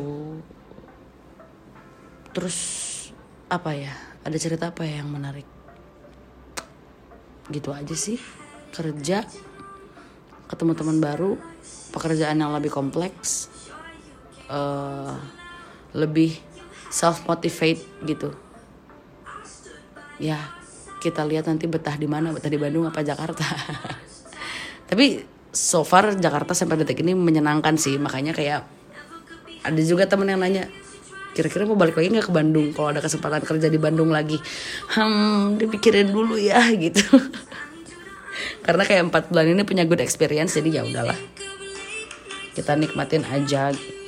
Terus 2.31 2.57
apa 3.51 3.75
ya 3.75 3.91
ada 4.23 4.37
cerita 4.39 4.71
apa 4.71 4.87
ya 4.87 5.03
yang 5.03 5.11
menarik? 5.11 5.45
Gitu 7.51 7.67
aja 7.75 7.95
sih. 7.99 8.15
Kerja 8.71 9.27
ketemu 10.47 10.71
teman 10.71 11.03
baru 11.03 11.35
pekerjaan 11.91 12.39
yang 12.39 12.55
lebih 12.55 12.71
kompleks 12.71 13.51
eh 14.49 15.15
lebih 15.95 16.35
self 16.91 17.23
motivate 17.25 17.81
gitu. 18.03 18.35
Ya 20.19 20.39
kita 20.99 21.23
lihat 21.23 21.45
nanti 21.45 21.67
betah 21.69 21.95
di 21.95 22.07
mana 22.07 22.35
betah 22.35 22.51
di 22.51 22.59
Bandung 22.59 22.85
apa 22.85 23.01
Jakarta. 23.01 23.45
Tapi 24.89 25.23
so 25.55 25.87
far 25.87 26.13
Jakarta 26.19 26.51
sampai 26.51 26.83
detik 26.83 26.99
ini 27.01 27.15
menyenangkan 27.15 27.79
sih 27.79 27.95
makanya 27.95 28.35
kayak 28.35 28.61
ada 29.65 29.81
juga 29.81 30.05
temen 30.05 30.29
yang 30.29 30.43
nanya 30.43 30.69
kira-kira 31.35 31.67
mau 31.67 31.75
balik 31.75 31.99
lagi 31.99 32.15
nggak 32.15 32.31
ke 32.31 32.33
Bandung? 32.33 32.71
Kalau 32.71 32.95
ada 32.95 33.03
kesempatan 33.03 33.43
kerja 33.43 33.67
di 33.67 33.79
Bandung 33.79 34.07
lagi. 34.11 34.39
Hmm 34.95 35.59
dipikirin 35.59 36.11
dulu 36.11 36.39
ya 36.39 36.63
gitu. 36.83 37.03
Karena 38.63 38.83
kayak 38.87 39.11
empat 39.11 39.23
bulan 39.31 39.51
ini 39.51 39.63
punya 39.67 39.83
good 39.83 39.99
experience 39.99 40.55
jadi 40.55 40.79
ya 40.79 40.81
udahlah. 40.87 41.17
Kita 42.55 42.71
nikmatin 42.79 43.27
aja. 43.27 43.75
gitu 43.75 43.93
uh, 43.93 44.04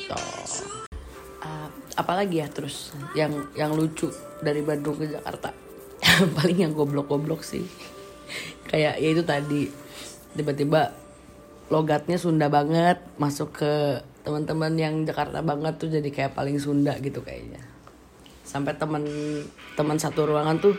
apalagi 1.98 2.40
ya 2.40 2.48
terus 2.48 2.94
yang 3.18 3.50
yang 3.58 3.74
lucu 3.74 4.14
dari 4.40 4.62
Bandung 4.62 4.96
ke 4.96 5.10
Jakarta? 5.10 5.50
Paling 6.38 6.70
yang 6.70 6.74
goblok-goblok 6.78 7.42
sih. 7.42 7.66
Kayak 8.70 9.02
ya 9.02 9.08
itu 9.10 9.24
tadi. 9.26 9.64
Tiba-tiba 10.38 10.94
logatnya 11.74 12.22
Sunda 12.22 12.48
banget 12.48 13.02
masuk 13.18 13.58
ke 13.58 14.00
teman-teman 14.22 14.72
yang 14.78 14.96
Jakarta 15.04 15.42
banget 15.42 15.82
tuh 15.82 15.90
jadi 15.90 16.08
kayak 16.14 16.38
paling 16.38 16.62
Sunda 16.62 16.94
gitu 17.02 17.26
kayaknya. 17.26 17.60
Sampai 18.46 18.78
teman 18.78 19.04
teman 19.74 19.98
satu 19.98 20.30
ruangan 20.30 20.62
tuh 20.62 20.78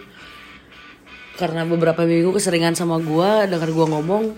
karena 1.36 1.66
beberapa 1.66 2.06
minggu 2.06 2.34
keseringan 2.34 2.74
sama 2.78 2.98
gua 3.02 3.46
dengar 3.46 3.70
gua 3.70 3.86
ngomong 3.90 4.34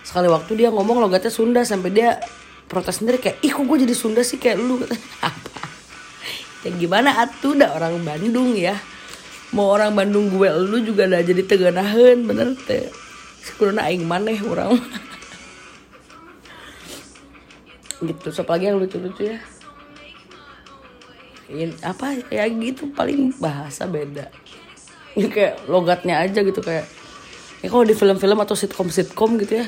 sekali 0.00 0.28
waktu 0.28 0.56
dia 0.56 0.68
ngomong 0.72 1.00
logatnya 1.00 1.32
Sunda 1.32 1.64
sampai 1.64 1.90
dia 1.92 2.20
protes 2.70 3.02
sendiri 3.02 3.18
kayak 3.18 3.42
ih 3.42 3.50
kok 3.50 3.66
gue 3.66 3.78
jadi 3.82 3.94
Sunda 3.98 4.22
sih? 4.22 4.38
Kayak 4.38 4.62
lu. 4.62 4.78
Apa 5.26 5.49
ya 6.66 6.70
gimana 6.76 7.24
atuh 7.24 7.56
dah 7.56 7.76
orang 7.76 8.00
Bandung 8.04 8.56
ya. 8.56 8.76
Mau 9.50 9.74
orang 9.74 9.96
Bandung 9.98 10.30
gue 10.30 10.46
lu 10.46 10.78
juga 10.86 11.10
udah 11.10 11.22
jadi 11.26 11.42
teganahan 11.42 12.22
bener 12.22 12.54
teh. 12.66 12.86
Sekurang 13.40 13.80
aing 13.80 14.04
maneh 14.04 14.38
orang 14.44 14.76
gitu 18.06 18.28
so 18.32 18.44
lagi 18.44 18.68
yang 18.68 18.80
lucu-lucu 18.80 19.36
ya? 19.36 19.38
Ini 21.50 21.74
apa? 21.82 22.14
Ya 22.30 22.46
gitu 22.46 22.94
paling 22.94 23.34
bahasa 23.42 23.90
beda. 23.90 24.30
Ini 25.18 25.26
kayak 25.26 25.66
logatnya 25.66 26.22
aja 26.22 26.46
gitu 26.46 26.62
kayak 26.62 26.86
ya 27.60 27.68
kalau 27.68 27.84
di 27.84 27.92
film-film 27.92 28.38
atau 28.40 28.56
sitkom-sitkom 28.56 29.36
gitu 29.44 29.60
ya 29.60 29.66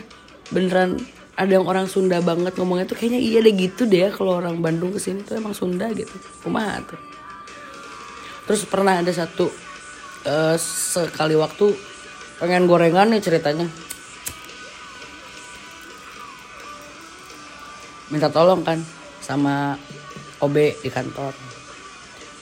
beneran 0.49 0.97
ada 1.33 1.49
yang 1.49 1.65
orang 1.65 1.89
Sunda 1.89 2.21
banget 2.21 2.55
ngomongnya 2.61 2.85
tuh 2.85 2.97
kayaknya 3.01 3.21
iya 3.21 3.39
deh 3.41 3.55
gitu 3.57 3.89
deh 3.89 4.07
ya 4.07 4.11
kalau 4.13 4.37
orang 4.37 4.61
Bandung 4.61 4.93
ke 4.93 5.01
sini 5.01 5.25
tuh 5.25 5.41
emang 5.41 5.57
Sunda 5.57 5.89
gitu. 5.97 6.13
Kumaha 6.45 6.85
tuh. 6.85 7.01
Terus 8.45 8.69
pernah 8.69 9.01
ada 9.01 9.09
satu 9.09 9.49
eh, 10.29 10.57
sekali 10.61 11.33
waktu 11.39 11.73
pengen 12.37 12.69
gorengan 12.69 13.09
nih 13.15 13.23
ceritanya. 13.25 13.67
Minta 18.13 18.29
tolong 18.29 18.61
kan 18.61 18.77
sama 19.25 19.81
OB 20.45 20.85
di 20.85 20.91
kantor. 20.93 21.33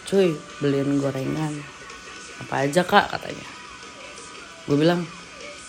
Cuy 0.09 0.35
beliin 0.59 0.99
gorengan. 0.99 1.55
Apa 2.43 2.67
aja 2.67 2.83
kak? 2.83 3.07
katanya. 3.13 3.47
Gue 4.67 4.75
bilang 4.81 5.07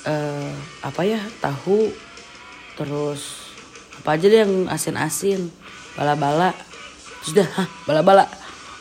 e, 0.07 0.15
apa 0.81 1.01
ya 1.05 1.21
tahu 1.37 1.91
terus 2.81 3.53
apa 4.01 4.17
aja 4.17 4.25
deh 4.25 4.39
yang 4.41 4.53
asin-asin 4.65 5.53
bala-bala. 5.93 6.57
Terus 7.21 7.31
dah 7.37 7.49
hah 7.61 7.67
bala-bala. 7.85 8.25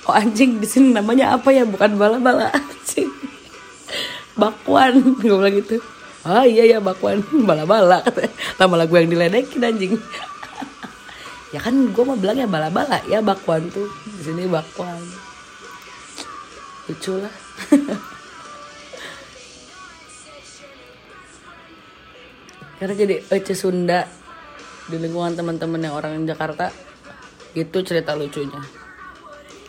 Oh 0.09 0.17
anjing 0.17 0.57
di 0.57 0.67
sini 0.67 0.97
namanya 0.97 1.37
apa 1.37 1.53
ya? 1.53 1.69
Bukan 1.69 2.01
bala-bala 2.01 2.49
anjing. 2.57 3.13
Bakwan 4.41 5.05
gue 5.21 5.29
bilang 5.29 5.53
gitu. 5.53 5.77
Ah 6.25 6.49
iya 6.49 6.65
ya 6.65 6.79
bakwan 6.81 7.21
bala-bala 7.49 8.01
lama 8.57 8.75
lagu 8.81 8.97
yang 8.97 9.13
diledekin 9.13 9.61
anjing. 9.61 9.93
Ya 11.53 11.61
kan 11.61 11.77
gue 11.77 12.05
mau 12.07 12.17
bilang 12.17 12.41
ya 12.41 12.49
bala-bala. 12.49 13.05
Ya 13.05 13.21
bakwan 13.21 13.69
tuh 13.69 13.93
di 14.17 14.23
sini 14.25 14.49
bakwan. 14.49 14.97
Lucu 16.89 17.21
lah 17.21 17.35
karena 22.81 22.97
jadi 22.97 23.15
Ece 23.29 23.53
Sunda 23.53 24.09
di 24.89 24.97
lingkungan 24.97 25.37
teman-teman 25.37 25.85
yang 25.85 25.95
orang 25.95 26.25
Jakarta 26.25 26.73
itu 27.53 27.79
cerita 27.85 28.17
lucunya. 28.17 28.57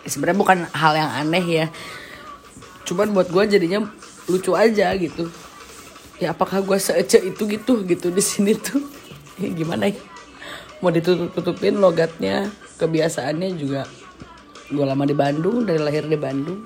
Sebenarnya 0.08 0.40
bukan 0.40 0.60
hal 0.72 0.94
yang 0.96 1.12
aneh 1.12 1.46
ya. 1.46 1.68
Cuman 2.88 3.12
buat 3.12 3.28
gue 3.28 3.44
jadinya 3.52 3.84
lucu 4.32 4.56
aja 4.56 4.96
gitu. 4.96 5.28
Ya 6.24 6.32
apakah 6.32 6.64
gue 6.64 6.80
seece 6.80 7.20
itu 7.20 7.44
gitu 7.52 7.84
gitu 7.84 8.08
di 8.10 8.24
sini 8.24 8.56
tuh? 8.56 8.80
Ya, 9.42 9.50
gimana 9.58 9.90
ya? 9.90 9.98
Mau 10.86 10.94
ditutup-tutupin 10.94 11.82
logatnya 11.82 12.54
kebiasaannya 12.78 13.58
juga. 13.58 13.90
Gue 14.70 14.86
lama 14.86 15.02
di 15.02 15.18
Bandung 15.18 15.66
dari 15.66 15.82
lahir 15.82 16.06
di 16.06 16.14
Bandung. 16.14 16.62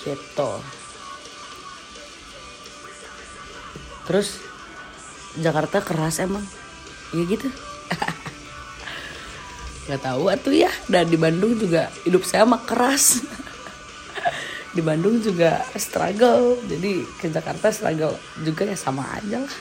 Gitu. 0.00 0.50
Terus 4.08 4.49
Jakarta 5.38 5.78
keras 5.78 6.18
emang. 6.18 6.42
Ya 7.14 7.22
gitu. 7.26 7.46
Nggak 9.86 10.02
tahu 10.02 10.22
atuh 10.30 10.54
ya. 10.54 10.70
Dan 10.90 11.06
di 11.06 11.18
Bandung 11.18 11.54
juga 11.54 11.90
hidup 12.02 12.26
saya 12.26 12.46
mah 12.46 12.62
keras. 12.66 13.14
Di 14.76 14.82
Bandung 14.86 15.18
juga 15.18 15.66
struggle. 15.74 16.62
Jadi 16.66 17.02
ke 17.18 17.26
Jakarta 17.26 17.74
struggle 17.74 18.14
juga 18.46 18.70
ya 18.70 18.76
sama 18.78 19.02
aja 19.18 19.42
lah. 19.42 19.56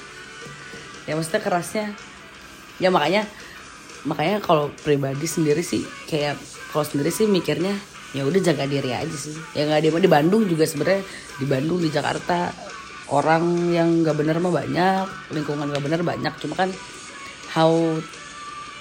Ya 1.09 1.17
maksudnya 1.17 1.41
kerasnya. 1.41 1.87
Ya 2.77 2.93
makanya 2.93 3.25
makanya 4.05 4.37
kalau 4.39 4.69
pribadi 4.85 5.25
sendiri 5.25 5.65
sih 5.65 5.83
kayak 6.07 6.39
kalau 6.71 6.87
sendiri 6.87 7.11
sih 7.11 7.27
mikirnya 7.27 7.75
ya 8.13 8.23
udah 8.23 8.37
jaga 8.37 8.69
diri 8.69 8.93
aja 8.93 9.17
sih. 9.17 9.33
Ya 9.57 9.65
nggak 9.65 9.89
di 9.89 10.09
Bandung 10.09 10.45
juga 10.45 10.69
sebenarnya 10.69 11.01
di 11.41 11.45
Bandung 11.49 11.81
di 11.81 11.89
Jakarta 11.89 12.53
orang 13.09 13.73
yang 13.73 14.05
nggak 14.05 14.17
bener 14.17 14.37
mah 14.37 14.53
banyak 14.53 15.05
lingkungan 15.33 15.65
nggak 15.69 15.83
bener 15.83 16.01
banyak 16.05 16.33
cuma 16.37 16.53
kan 16.53 16.69
how 17.49 17.73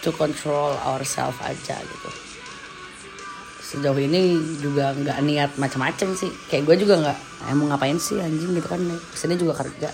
to 0.04 0.10
control 0.14 0.76
ourselves 0.84 1.38
aja 1.42 1.76
gitu. 1.80 2.10
Sejauh 3.68 4.00
ini 4.00 4.40
juga 4.64 4.96
nggak 4.96 5.18
niat 5.24 5.50
macam-macam 5.60 6.16
sih. 6.16 6.32
Kayak 6.48 6.64
gue 6.72 6.76
juga 6.88 6.94
nggak 7.04 7.18
eh, 7.48 7.54
mau 7.56 7.66
ngapain 7.72 7.98
sih 8.00 8.16
anjing 8.16 8.56
gitu 8.56 8.68
kan. 8.68 8.80
Ke 8.80 9.16
sini 9.16 9.34
juga 9.36 9.56
kerja. 9.60 9.92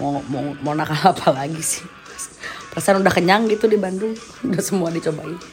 Mau 0.00 0.24
mau 0.28 0.56
mau 0.64 0.72
nakal 0.72 0.96
apa 1.12 1.36
lagi 1.36 1.60
sih? 1.60 1.84
Perasaan 2.70 3.02
udah 3.02 3.12
kenyang 3.12 3.50
gitu 3.50 3.66
di 3.66 3.76
Bandung. 3.76 4.14
Udah 4.46 4.62
semua 4.62 4.92
dicobain. 4.92 5.36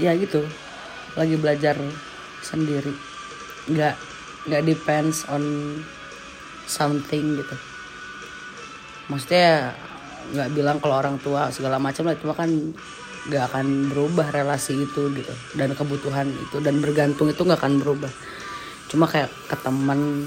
Ya 0.00 0.16
gitu. 0.16 0.40
Lagi 1.12 1.36
belajar 1.36 1.76
sendiri. 2.50 2.92
Nggak 3.70 3.94
nggak 4.50 4.62
depends 4.66 5.22
on 5.30 5.42
something 6.66 7.38
gitu. 7.38 7.56
Maksudnya 9.06 9.74
nggak 10.30 10.50
bilang 10.54 10.76
kalau 10.82 10.98
orang 10.98 11.16
tua 11.22 11.50
segala 11.54 11.78
macam 11.78 12.06
lah 12.10 12.18
cuma 12.18 12.34
kan 12.34 12.50
nggak 13.30 13.44
akan 13.54 13.66
berubah 13.94 14.34
relasi 14.34 14.74
itu 14.82 15.10
gitu. 15.14 15.34
Dan 15.54 15.78
kebutuhan 15.78 16.26
itu 16.30 16.58
dan 16.58 16.82
bergantung 16.82 17.30
itu 17.30 17.40
nggak 17.46 17.60
akan 17.62 17.78
berubah. 17.78 18.12
Cuma 18.90 19.06
kayak 19.06 19.30
ke 19.46 19.56
teman 19.62 20.26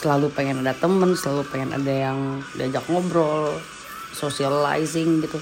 selalu 0.00 0.32
pengen 0.32 0.64
ada 0.64 0.72
temen 0.72 1.12
selalu 1.12 1.44
pengen 1.52 1.70
ada 1.76 1.92
yang 1.92 2.40
diajak 2.56 2.80
ngobrol 2.88 3.52
socializing 4.16 5.20
gitu 5.20 5.36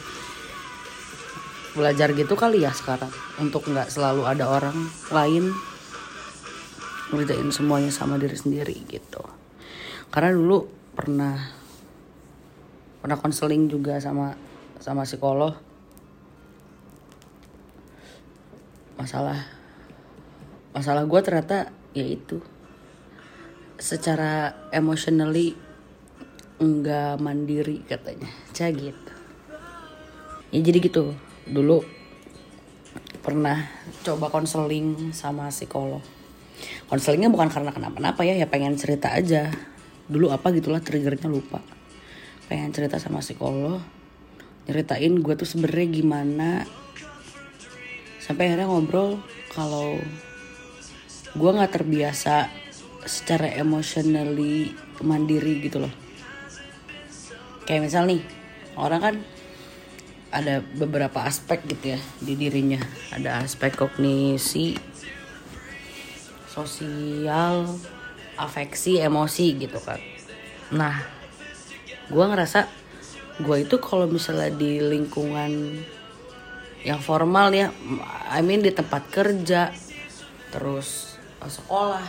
belajar 1.78 2.10
gitu 2.10 2.34
kali 2.34 2.66
ya 2.66 2.74
sekarang. 2.74 3.14
Untuk 3.38 3.70
nggak 3.70 3.86
selalu 3.86 4.26
ada 4.26 4.50
orang 4.50 4.74
lain 5.14 5.54
ngerjain 7.14 7.48
semuanya 7.54 7.94
sama 7.94 8.18
diri 8.18 8.34
sendiri 8.34 8.74
gitu. 8.90 9.22
Karena 10.10 10.34
dulu 10.34 10.66
pernah 10.92 11.38
pernah 12.98 13.16
konseling 13.22 13.70
juga 13.70 14.02
sama 14.02 14.34
sama 14.82 15.06
psikolog. 15.06 15.54
Masalah 18.98 19.46
masalah 20.74 21.06
gue 21.06 21.20
ternyata 21.22 21.70
ya 21.94 22.02
itu. 22.02 22.42
Secara 23.78 24.66
emotionally 24.74 25.54
enggak 26.58 27.22
mandiri 27.22 27.86
katanya. 27.86 28.26
Cah 28.50 28.74
gitu. 28.74 29.12
Ya 30.50 30.58
jadi 30.58 30.82
gitu 30.82 31.27
dulu 31.48 31.82
pernah 33.24 33.68
coba 34.04 34.32
konseling 34.32 35.12
sama 35.12 35.52
psikolog. 35.52 36.00
Konselingnya 36.88 37.28
bukan 37.28 37.52
karena 37.52 37.70
kenapa-napa 37.70 38.24
ya 38.24 38.34
ya 38.36 38.48
pengen 38.48 38.78
cerita 38.78 39.12
aja. 39.12 39.52
Dulu 40.08 40.32
apa 40.32 40.48
gitulah 40.54 40.80
triggernya 40.80 41.28
lupa. 41.28 41.60
Pengen 42.48 42.72
cerita 42.72 42.96
sama 42.96 43.20
psikolog 43.20 43.98
nyeritain 44.68 45.16
gue 45.24 45.34
tuh 45.34 45.48
sebenarnya 45.48 45.88
gimana. 45.88 46.50
Sampai 48.20 48.52
akhirnya 48.52 48.68
ngobrol 48.68 49.16
kalau 49.56 49.96
gue 51.32 51.50
nggak 51.56 51.72
terbiasa 51.72 52.52
secara 53.08 53.48
emotionally 53.56 54.76
mandiri 55.00 55.64
gitu 55.64 55.80
loh. 55.80 55.92
Kayak 57.64 57.88
misal 57.88 58.04
nih 58.04 58.20
orang 58.76 59.00
kan 59.00 59.14
ada 60.28 60.60
beberapa 60.60 61.24
aspek 61.24 61.64
gitu 61.64 61.96
ya 61.96 62.00
di 62.20 62.36
dirinya. 62.36 62.80
Ada 63.12 63.44
aspek 63.44 63.76
kognisi 63.76 64.76
sosial 66.52 67.64
afeksi 68.36 69.00
emosi 69.00 69.46
gitu 69.56 69.78
kan. 69.80 70.00
Nah 70.74 71.00
gue 72.08 72.24
ngerasa 72.24 72.68
gue 73.38 73.56
itu 73.62 73.76
kalau 73.78 74.10
misalnya 74.10 74.50
di 74.50 74.82
lingkungan 74.82 75.78
yang 76.82 76.98
formal 77.02 77.50
ya 77.54 77.70
I 78.30 78.40
mean 78.42 78.62
di 78.62 78.70
tempat 78.70 79.10
kerja 79.10 79.70
terus 80.50 81.18
sekolah 81.38 82.02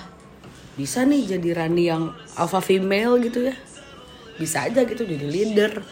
bisa 0.79 1.03
nih 1.03 1.37
jadi 1.37 1.49
Rani 1.63 1.83
yang 1.85 2.03
alpha 2.35 2.59
female 2.59 3.19
gitu 3.21 3.47
ya. 3.47 3.55
Bisa 4.39 4.67
aja 4.67 4.87
gitu 4.87 5.03
jadi 5.03 5.27
leader 5.27 5.83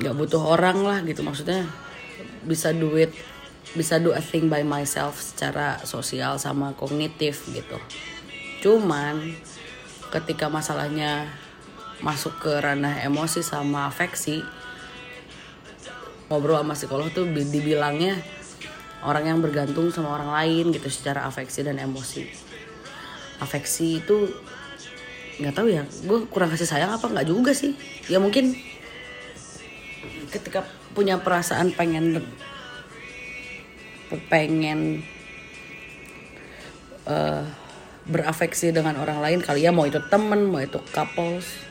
nggak 0.00 0.14
butuh 0.14 0.42
orang 0.42 0.84
lah 0.84 0.98
gitu 1.04 1.24
maksudnya 1.24 1.64
bisa 2.44 2.70
duit 2.72 3.12
bisa 3.76 4.00
do 4.00 4.16
a 4.16 4.22
thing 4.24 4.48
by 4.48 4.64
myself 4.64 5.20
secara 5.20 5.82
sosial 5.84 6.40
sama 6.40 6.72
kognitif 6.72 7.44
gitu. 7.52 7.76
Cuman 8.64 9.36
ketika 10.08 10.48
masalahnya 10.48 11.28
masuk 12.00 12.40
ke 12.40 12.52
ranah 12.56 13.04
emosi 13.04 13.44
sama 13.44 13.88
afeksi 13.88 14.44
ngobrol 16.28 16.58
sama 16.60 16.74
psikolog 16.74 17.08
tuh 17.14 17.24
dibilangnya 17.30 18.18
orang 19.06 19.30
yang 19.30 19.38
bergantung 19.38 19.94
sama 19.94 20.18
orang 20.18 20.30
lain 20.34 20.74
gitu 20.74 20.88
secara 20.90 21.28
afeksi 21.28 21.62
dan 21.62 21.78
emosi. 21.78 22.26
Afeksi 23.38 24.02
itu 24.02 24.32
nggak 25.36 25.52
tahu 25.52 25.68
ya 25.68 25.84
gue 25.84 26.18
kurang 26.32 26.48
kasih 26.48 26.64
sayang 26.64 26.90
apa 26.96 27.06
nggak 27.06 27.28
juga 27.28 27.52
sih? 27.52 27.76
Ya 28.08 28.16
mungkin 28.18 28.56
ketika 30.36 30.68
punya 30.92 31.16
perasaan 31.16 31.72
pengen 31.72 32.20
pengen 34.28 35.02
uh, 37.08 37.42
berafeksi 38.06 38.70
dengan 38.70 39.00
orang 39.02 39.18
lain 39.18 39.40
kali 39.42 39.66
ya 39.66 39.74
mau 39.74 39.88
itu 39.88 39.98
temen 40.06 40.46
mau 40.46 40.62
itu 40.62 40.78
couples 40.94 41.66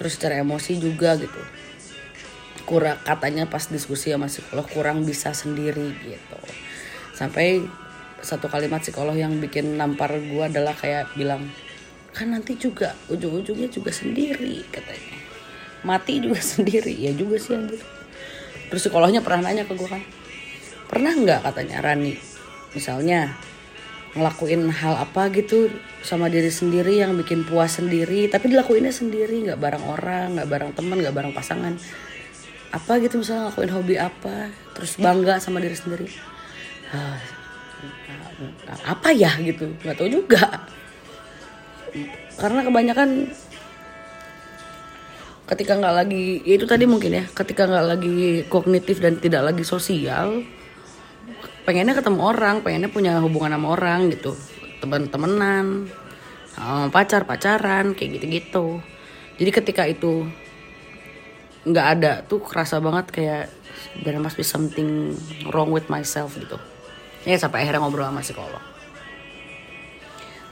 terus 0.00 0.16
secara 0.16 0.40
emosi 0.40 0.80
juga 0.80 1.12
gitu. 1.20 1.42
Kurang 2.64 2.96
katanya 3.04 3.44
pas 3.44 3.68
diskusi 3.68 4.14
sama 4.14 4.32
psikolog 4.32 4.64
kurang 4.72 5.04
bisa 5.04 5.36
sendiri 5.36 5.92
gitu. 6.00 6.40
Sampai 7.12 7.60
satu 8.24 8.48
kalimat 8.48 8.80
psikolog 8.80 9.12
yang 9.12 9.36
bikin 9.44 9.76
nampar 9.76 10.16
gue 10.16 10.44
adalah 10.44 10.72
kayak 10.72 11.12
bilang 11.16 11.52
kan 12.16 12.32
nanti 12.32 12.56
juga 12.56 12.96
ujung-ujungnya 13.08 13.68
juga 13.70 13.92
sendiri 13.94 14.66
katanya 14.68 15.19
mati 15.86 16.20
juga 16.20 16.40
sendiri. 16.56 16.94
Ya 16.94 17.12
juga 17.12 17.36
sih 17.40 17.56
anjir. 17.56 17.80
Terus 18.70 18.80
psikolognya 18.86 19.20
pernah 19.24 19.50
nanya 19.50 19.66
ke 19.66 19.74
gue 19.74 19.88
kan 19.90 20.02
pernah 20.90 21.14
nggak 21.14 21.46
katanya 21.46 21.78
Rani 21.86 22.18
misalnya 22.74 23.38
ngelakuin 24.10 24.66
hal 24.74 24.98
apa 24.98 25.30
gitu 25.30 25.70
sama 26.02 26.26
diri 26.26 26.50
sendiri 26.50 26.98
yang 26.98 27.14
bikin 27.14 27.46
puas 27.46 27.78
sendiri 27.78 28.26
tapi 28.26 28.50
dilakuinnya 28.50 28.90
sendiri 28.90 29.46
nggak 29.46 29.62
bareng 29.62 29.86
orang 29.86 30.34
nggak 30.34 30.50
bareng 30.50 30.70
teman 30.74 30.98
nggak 30.98 31.14
bareng 31.14 31.30
pasangan. 31.30 31.78
Apa 32.74 32.98
gitu 32.98 33.22
misalnya 33.22 33.50
ngelakuin 33.50 33.70
hobi 33.70 33.94
apa 34.02 34.50
terus 34.74 34.98
bangga 34.98 35.38
sama 35.38 35.62
diri 35.62 35.78
sendiri? 35.78 36.10
Ah, 36.90 37.22
apa 38.82 39.14
ya 39.14 39.30
gitu 39.38 39.70
nggak 39.86 39.94
tahu 39.94 40.10
juga. 40.10 40.66
Karena 42.34 42.66
kebanyakan 42.66 43.30
ketika 45.50 45.74
nggak 45.74 45.94
lagi 46.06 46.38
ya 46.46 46.54
itu 46.54 46.66
tadi 46.70 46.86
mungkin 46.86 47.10
ya 47.10 47.24
ketika 47.34 47.66
nggak 47.66 47.86
lagi 47.90 48.46
kognitif 48.46 49.02
dan 49.02 49.18
tidak 49.18 49.50
lagi 49.50 49.66
sosial 49.66 50.46
pengennya 51.66 51.98
ketemu 51.98 52.22
orang 52.22 52.62
pengennya 52.62 52.86
punya 52.86 53.18
hubungan 53.18 53.58
sama 53.58 53.74
orang 53.74 54.14
gitu. 54.14 54.38
Teman-temenan 54.80 55.90
pacar 56.94 57.26
pacaran 57.28 57.92
kayak 57.98 58.20
gitu-gitu. 58.20 58.80
Jadi 59.36 59.50
ketika 59.50 59.82
itu 59.84 60.24
nggak 61.66 61.86
ada 61.98 62.12
tuh 62.24 62.40
kerasa 62.40 62.80
banget 62.80 63.12
kayak 63.12 63.44
there 64.06 64.16
must 64.16 64.40
be 64.40 64.44
something 64.46 65.12
wrong 65.52 65.68
with 65.74 65.90
myself 65.92 66.32
gitu. 66.38 66.56
Ya 67.28 67.36
sampai 67.36 67.66
akhirnya 67.66 67.84
ngobrol 67.84 68.08
sama 68.08 68.24
psikolog. 68.24 68.64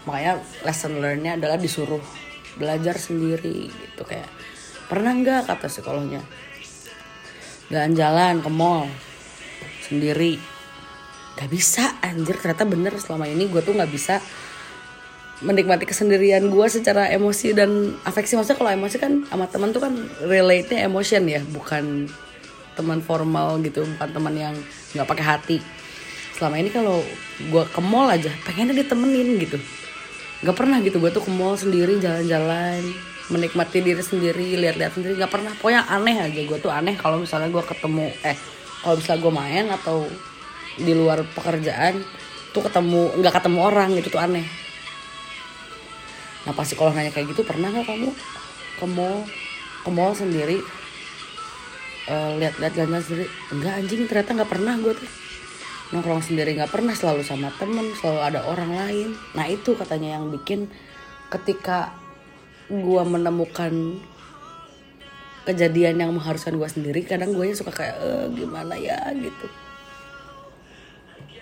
Makanya 0.04 0.40
lesson 0.64 1.00
learnnya 1.00 1.40
adalah 1.40 1.56
disuruh 1.56 2.00
belajar 2.61 2.96
sendiri 3.00 3.68
gitu 3.68 4.02
kayak 4.04 4.28
pernah 4.88 5.12
nggak 5.12 5.46
kata 5.46 5.68
psikolognya 5.68 6.24
jalan-jalan 7.68 8.40
ke 8.40 8.51
mall 8.51 8.88
sendiri. 9.85 10.40
Gak 11.38 11.48
bisa 11.53 11.94
anjir 12.03 12.35
ternyata 12.40 12.66
bener. 12.66 12.92
Selama 12.98 13.29
ini 13.31 13.46
gue 13.46 13.61
tuh 13.62 13.77
nggak 13.77 13.92
bisa 13.92 14.18
menikmati 15.38 15.87
kesendirian 15.87 16.51
gue 16.51 16.66
secara 16.66 17.07
emosi 17.12 17.55
dan 17.55 17.94
afeksi. 18.03 18.35
Maksudnya 18.35 18.59
kalau 18.59 18.70
emosi 18.74 18.96
kan 18.98 19.12
sama 19.29 19.46
teman 19.46 19.70
tuh 19.70 19.85
kan 19.85 19.94
relate 20.27 20.74
nya 20.74 20.88
emotion 20.88 21.22
ya 21.31 21.40
bukan 21.46 22.11
teman 22.74 23.03
formal 23.03 23.59
gitu 23.62 23.87
bukan 23.96 24.11
teman 24.11 24.35
yang 24.35 24.55
nggak 24.96 25.07
pakai 25.07 25.24
hati. 25.24 25.59
Selama 26.35 26.59
ini 26.59 26.70
kalau 26.74 27.03
gue 27.38 27.64
ke 27.70 27.81
mall 27.83 28.11
aja 28.11 28.33
pengennya 28.42 28.83
ditemenin 28.83 29.38
gitu. 29.38 29.59
Nggak 30.42 30.57
pernah 30.59 30.79
gitu 30.83 30.98
gue 30.98 31.11
tuh 31.14 31.22
ke 31.22 31.31
mall 31.31 31.55
sendiri 31.55 32.03
jalan-jalan 32.03 32.83
menikmati 33.29 33.85
diri 33.85 34.01
sendiri 34.01 34.57
lihat-lihat 34.57 34.97
sendiri. 34.97 35.17
Nggak 35.21 35.33
pernah 35.33 35.53
pokoknya 35.57 35.83
aneh 35.88 36.17
aja 36.17 36.41
gue 36.41 36.59
tuh 36.59 36.73
aneh 36.73 36.97
kalau 36.97 37.21
misalnya 37.21 37.49
gue 37.53 37.64
ketemu 37.64 38.07
eh 38.25 38.37
kalau 38.81 38.95
misalnya 38.97 39.21
gue 39.21 39.33
main 39.33 39.64
atau 39.73 39.99
di 40.79 40.93
luar 40.95 41.27
pekerjaan 41.35 42.01
tuh 42.55 42.62
ketemu 42.64 43.19
nggak 43.21 43.35
ketemu 43.37 43.59
orang 43.61 43.91
itu 43.99 44.09
tuh 44.09 44.23
aneh. 44.23 44.47
Nah 46.49 46.53
pasti 46.57 46.79
kalau 46.79 46.97
nanya 46.97 47.12
kayak 47.12 47.37
gitu 47.37 47.45
pernah 47.45 47.69
nggak 47.69 47.85
kamu 47.85 48.09
ke 48.81 48.87
mall? 48.88 49.29
Ke 49.85 49.91
mall 49.93 50.12
sendiri 50.17 50.64
uh, 52.09 52.33
lihat-lihat 52.41 52.73
jalan 52.73 53.03
sendiri? 53.05 53.27
Enggak 53.53 53.73
anjing 53.77 54.01
ternyata 54.09 54.31
nggak 54.41 54.51
pernah 54.51 54.75
gue 54.81 54.95
tuh. 54.97 55.11
Nongkrong 55.88 56.25
sendiri 56.25 56.57
nggak 56.57 56.73
pernah 56.73 56.93
selalu 56.97 57.25
sama 57.25 57.53
temen 57.61 57.93
selalu 58.01 58.21
ada 58.25 58.41
orang 58.49 58.73
lain. 58.73 59.09
Nah 59.37 59.45
itu 59.49 59.77
katanya 59.77 60.17
yang 60.21 60.33
bikin 60.33 60.69
ketika 61.29 61.93
gue 62.68 63.02
menemukan 63.09 63.72
kejadian 65.48 65.96
yang 65.96 66.12
mengharuskan 66.12 66.61
gue 66.61 66.68
sendiri 66.68 67.00
kadang 67.09 67.33
gue 67.33 67.48
suka 67.57 67.72
kayak 67.72 67.96
e, 67.96 68.09
gimana 68.37 68.76
ya? 68.76 69.00
gitu. 69.16 69.46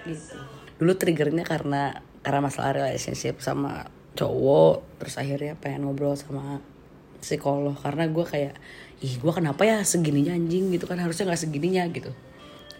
Gitu. 0.07 0.39
Dulu 0.79 0.95
triggernya 0.95 1.43
karena 1.43 1.99
karena 2.23 2.41
masalah 2.43 2.79
relationship 2.79 3.43
sama 3.43 3.91
cowok 4.15 5.03
terus 5.03 5.19
akhirnya 5.19 5.59
pengen 5.59 5.91
ngobrol 5.91 6.15
sama 6.15 6.63
psikolog 7.19 7.75
karena 7.83 8.07
gue 8.07 8.23
kayak 8.23 8.55
ih 9.03 9.19
gue 9.19 9.33
kenapa 9.35 9.67
ya 9.67 9.83
segininya 9.83 10.39
anjing? 10.39 10.71
Gitu 10.71 10.87
kan 10.87 11.03
harusnya 11.03 11.27
nggak 11.27 11.43
segininya 11.43 11.83
gitu. 11.91 12.15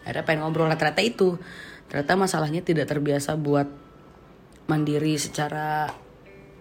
Akhirnya 0.07 0.23
pengen 0.23 0.47
ngobrol 0.47 0.71
nah, 0.71 0.79
ternyata 0.79 1.03
itu. 1.03 1.35
Ternyata 1.91 2.15
masalahnya 2.15 2.63
tidak 2.63 2.87
terbiasa 2.87 3.35
buat 3.35 3.67
mandiri 4.71 5.19
secara 5.19 5.91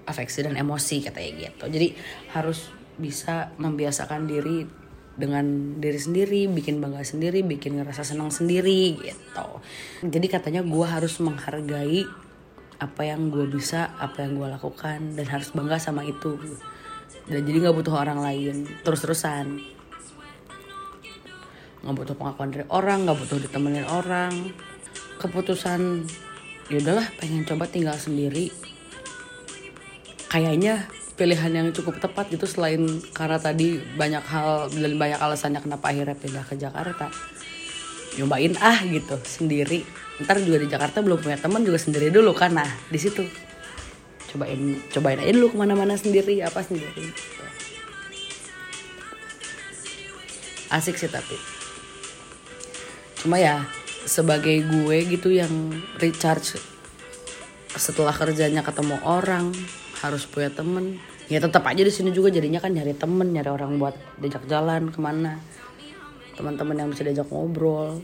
afeksi 0.05 0.45
dan 0.45 0.55
emosi 0.55 1.01
katanya 1.01 1.49
gitu. 1.49 1.65
Jadi 1.67 1.87
harus 2.31 2.69
bisa 2.95 3.51
membiasakan 3.59 4.29
diri 4.29 4.63
dengan 5.15 5.77
diri 5.79 5.99
sendiri, 5.99 6.47
bikin 6.51 6.83
bangga 6.83 7.03
sendiri, 7.03 7.41
bikin 7.41 7.79
ngerasa 7.79 8.03
senang 8.03 8.29
sendiri 8.29 8.99
gitu. 8.99 9.47
Jadi 10.03 10.27
katanya 10.27 10.61
gue 10.61 10.85
harus 10.85 11.17
menghargai 11.23 12.03
apa 12.75 13.01
yang 13.07 13.31
gue 13.31 13.47
bisa 13.47 13.95
apa 13.95 14.27
yang 14.27 14.35
gue 14.35 14.47
lakukan 14.51 15.15
dan 15.15 15.27
harus 15.31 15.55
bangga 15.55 15.79
sama 15.79 16.03
itu. 16.03 16.35
Dan 17.25 17.41
jadi 17.47 17.67
nggak 17.67 17.75
butuh 17.75 17.95
orang 17.95 18.21
lain 18.21 18.69
terus 18.85 19.01
terusan 19.01 19.73
nggak 21.85 22.01
butuh 22.01 22.15
pengakuan 22.17 22.49
dari 22.49 22.65
orang 22.73 23.05
nggak 23.07 23.17
butuh 23.17 23.37
ditemenin 23.39 23.87
orang. 23.87 24.51
Keputusan 25.15 26.03
ya 26.67 26.77
udahlah 26.83 27.07
pengen 27.15 27.47
coba 27.47 27.71
tinggal 27.71 27.95
sendiri 27.95 28.51
kayaknya 30.35 30.83
pilihan 31.15 31.47
yang 31.47 31.67
cukup 31.71 32.03
tepat 32.03 32.27
gitu 32.27 32.43
selain 32.43 32.83
karena 33.15 33.39
tadi 33.39 33.79
banyak 33.95 34.19
hal 34.27 34.67
dan 34.67 34.99
banyak 34.99 35.15
alasannya 35.15 35.63
kenapa 35.63 35.95
akhirnya 35.95 36.11
pindah 36.19 36.43
ke 36.43 36.59
Jakarta. 36.59 37.07
Nyobain 38.19 38.51
ah 38.59 38.83
gitu 38.83 39.15
sendiri. 39.23 39.87
Ntar 40.19 40.43
juga 40.43 40.59
di 40.59 40.67
Jakarta 40.67 40.99
belum 40.99 41.23
punya 41.23 41.39
teman 41.39 41.63
juga 41.63 41.79
sendiri 41.79 42.11
dulu 42.11 42.35
kan. 42.35 42.51
Nah 42.51 42.67
di 42.91 42.99
situ. 42.99 43.23
Cobain 44.35 44.75
cobain 44.91 45.23
aja 45.23 45.31
dulu 45.31 45.55
ke 45.55 45.57
mana-mana 45.63 45.95
sendiri 45.95 46.43
apa 46.43 46.59
sendiri 46.59 47.15
asik 50.75 50.99
sih 50.99 51.07
tapi. 51.07 51.39
Cuma 53.23 53.39
ya 53.39 53.63
sebagai 54.03 54.67
gue 54.67 54.97
gitu 55.07 55.31
yang 55.31 55.49
recharge 56.03 56.59
setelah 57.71 58.11
kerjanya 58.11 58.59
ketemu 58.59 58.99
orang 59.07 59.55
harus 60.11 60.29
punya 60.29 60.53
temen. 60.53 61.01
Ya 61.25 61.41
tetap 61.41 61.65
aja 61.65 61.81
di 61.81 61.89
sini 61.89 62.13
juga 62.13 62.29
jadinya 62.29 62.61
kan 62.61 62.69
nyari 62.69 62.93
temen 62.93 63.33
nyari 63.33 63.49
orang 63.49 63.81
buat 63.81 63.97
diajak 64.21 64.45
jalan 64.45 64.93
ke 64.93 64.99
mana. 65.01 65.41
Teman-teman 66.37 66.77
yang 66.77 66.89
bisa 66.93 67.01
diajak 67.01 67.27
ngobrol. 67.33 68.01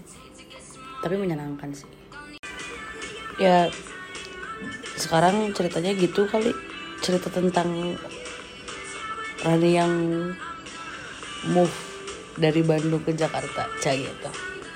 Tapi 1.06 1.16
menyenangkan 1.18 1.70
sih. 1.74 1.90
Ya 3.38 3.70
sekarang 4.98 5.54
ceritanya 5.54 5.94
gitu 5.94 6.26
kali. 6.26 6.54
Cerita 7.02 7.30
tentang 7.34 7.98
Rani 9.42 9.70
yang 9.74 9.94
move 11.50 11.74
dari 12.38 12.62
Bandung 12.62 13.02
ke 13.02 13.14
Jakarta. 13.18 13.66
Cah 13.82 13.94
gitu. 13.98 14.30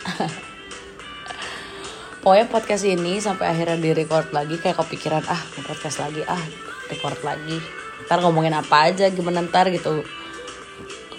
Pokoknya 2.26 2.50
podcast 2.50 2.90
ini 2.90 3.22
sampai 3.22 3.54
akhirnya 3.54 3.78
di 3.78 3.94
record 3.94 4.34
lagi 4.34 4.58
kayak 4.58 4.82
kepikiran 4.82 5.22
ah 5.30 5.38
podcast 5.62 6.02
lagi 6.02 6.26
ah 6.26 6.42
record 6.92 7.20
lagi. 7.26 7.58
Ntar 8.06 8.22
ngomongin 8.22 8.54
apa 8.54 8.92
aja 8.92 9.10
gimana 9.10 9.46
ntar 9.46 9.70
gitu. 9.74 10.06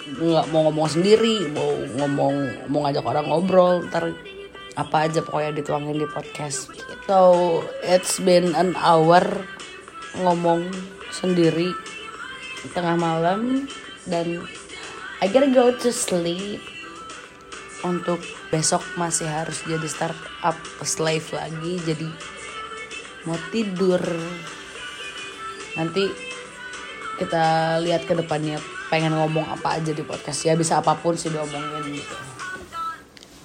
Nggak 0.07 0.47
mau 0.55 0.67
ngomong 0.67 0.87
sendiri 0.87 1.51
mau 1.51 1.71
ngomong 1.99 2.35
mau 2.71 2.79
ngajak 2.87 3.03
orang 3.03 3.27
ngobrol 3.27 3.83
ntar 3.91 4.15
apa 4.77 5.09
aja 5.09 5.19
pokoknya 5.25 5.57
dituangin 5.57 5.99
di 5.99 6.07
podcast. 6.07 6.71
So 7.09 7.63
it's 7.83 8.21
been 8.21 8.53
an 8.53 8.77
hour 8.79 9.23
ngomong 10.21 10.69
sendiri 11.11 11.73
tengah 12.73 12.97
malam 12.99 13.65
dan 14.09 14.43
I 15.17 15.25
gotta 15.31 15.49
go 15.49 15.73
to 15.73 15.89
sleep 15.89 16.61
untuk 17.81 18.21
besok 18.49 18.81
masih 18.97 19.29
harus 19.29 19.61
jadi 19.65 19.87
start 19.89 20.17
up 20.41 20.57
slave 20.81 21.25
lagi 21.33 21.77
jadi 21.85 22.09
mau 23.25 23.37
tidur 23.53 24.01
nanti 25.77 26.09
kita 27.17 27.77
lihat 27.81 28.05
ke 28.05 28.13
depannya 28.13 28.57
pengen 28.89 29.13
ngomong 29.13 29.45
apa 29.45 29.77
aja 29.77 29.93
di 29.93 30.01
podcast. 30.01 30.45
Ya 30.45 30.57
bisa 30.57 30.81
apa 30.81 30.97
pun 30.97 31.13
sih 31.17 31.29
diomongin 31.29 31.97
gitu. 31.97 32.17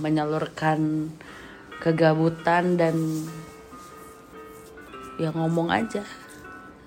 Menyalurkan 0.00 1.12
kegabutan 1.80 2.80
dan 2.80 2.96
ya 5.20 5.28
ngomong 5.34 5.68
aja 5.68 6.02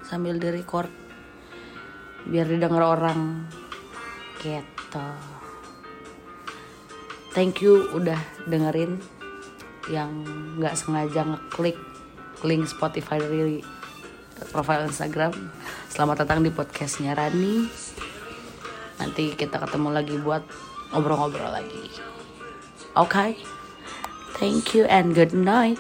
sambil 0.06 0.38
di 0.38 0.50
record 0.50 0.90
biar 2.26 2.50
didengar 2.50 2.98
orang. 2.98 3.50
Gitu. 4.42 5.08
Thank 7.36 7.60
you 7.66 7.92
udah 7.92 8.18
dengerin 8.48 9.02
yang 9.92 10.24
nggak 10.58 10.78
sengaja 10.80 11.28
ngeklik 11.28 11.78
link 12.48 12.66
Spotify 12.66 13.20
dari 13.20 13.75
profile 14.52 14.92
Instagram. 14.92 15.32
Selamat 15.88 16.28
datang 16.28 16.44
di 16.44 16.52
podcastnya 16.52 17.16
Rani. 17.16 17.68
Nanti 19.00 19.36
kita 19.36 19.60
ketemu 19.60 19.90
lagi 19.96 20.16
buat 20.20 20.44
ngobrol-ngobrol 20.92 21.52
lagi. 21.52 21.88
Oke 22.96 23.12
okay? 23.12 23.32
thank 24.36 24.76
you 24.76 24.84
and 24.92 25.16
good 25.16 25.32
night 25.32 25.80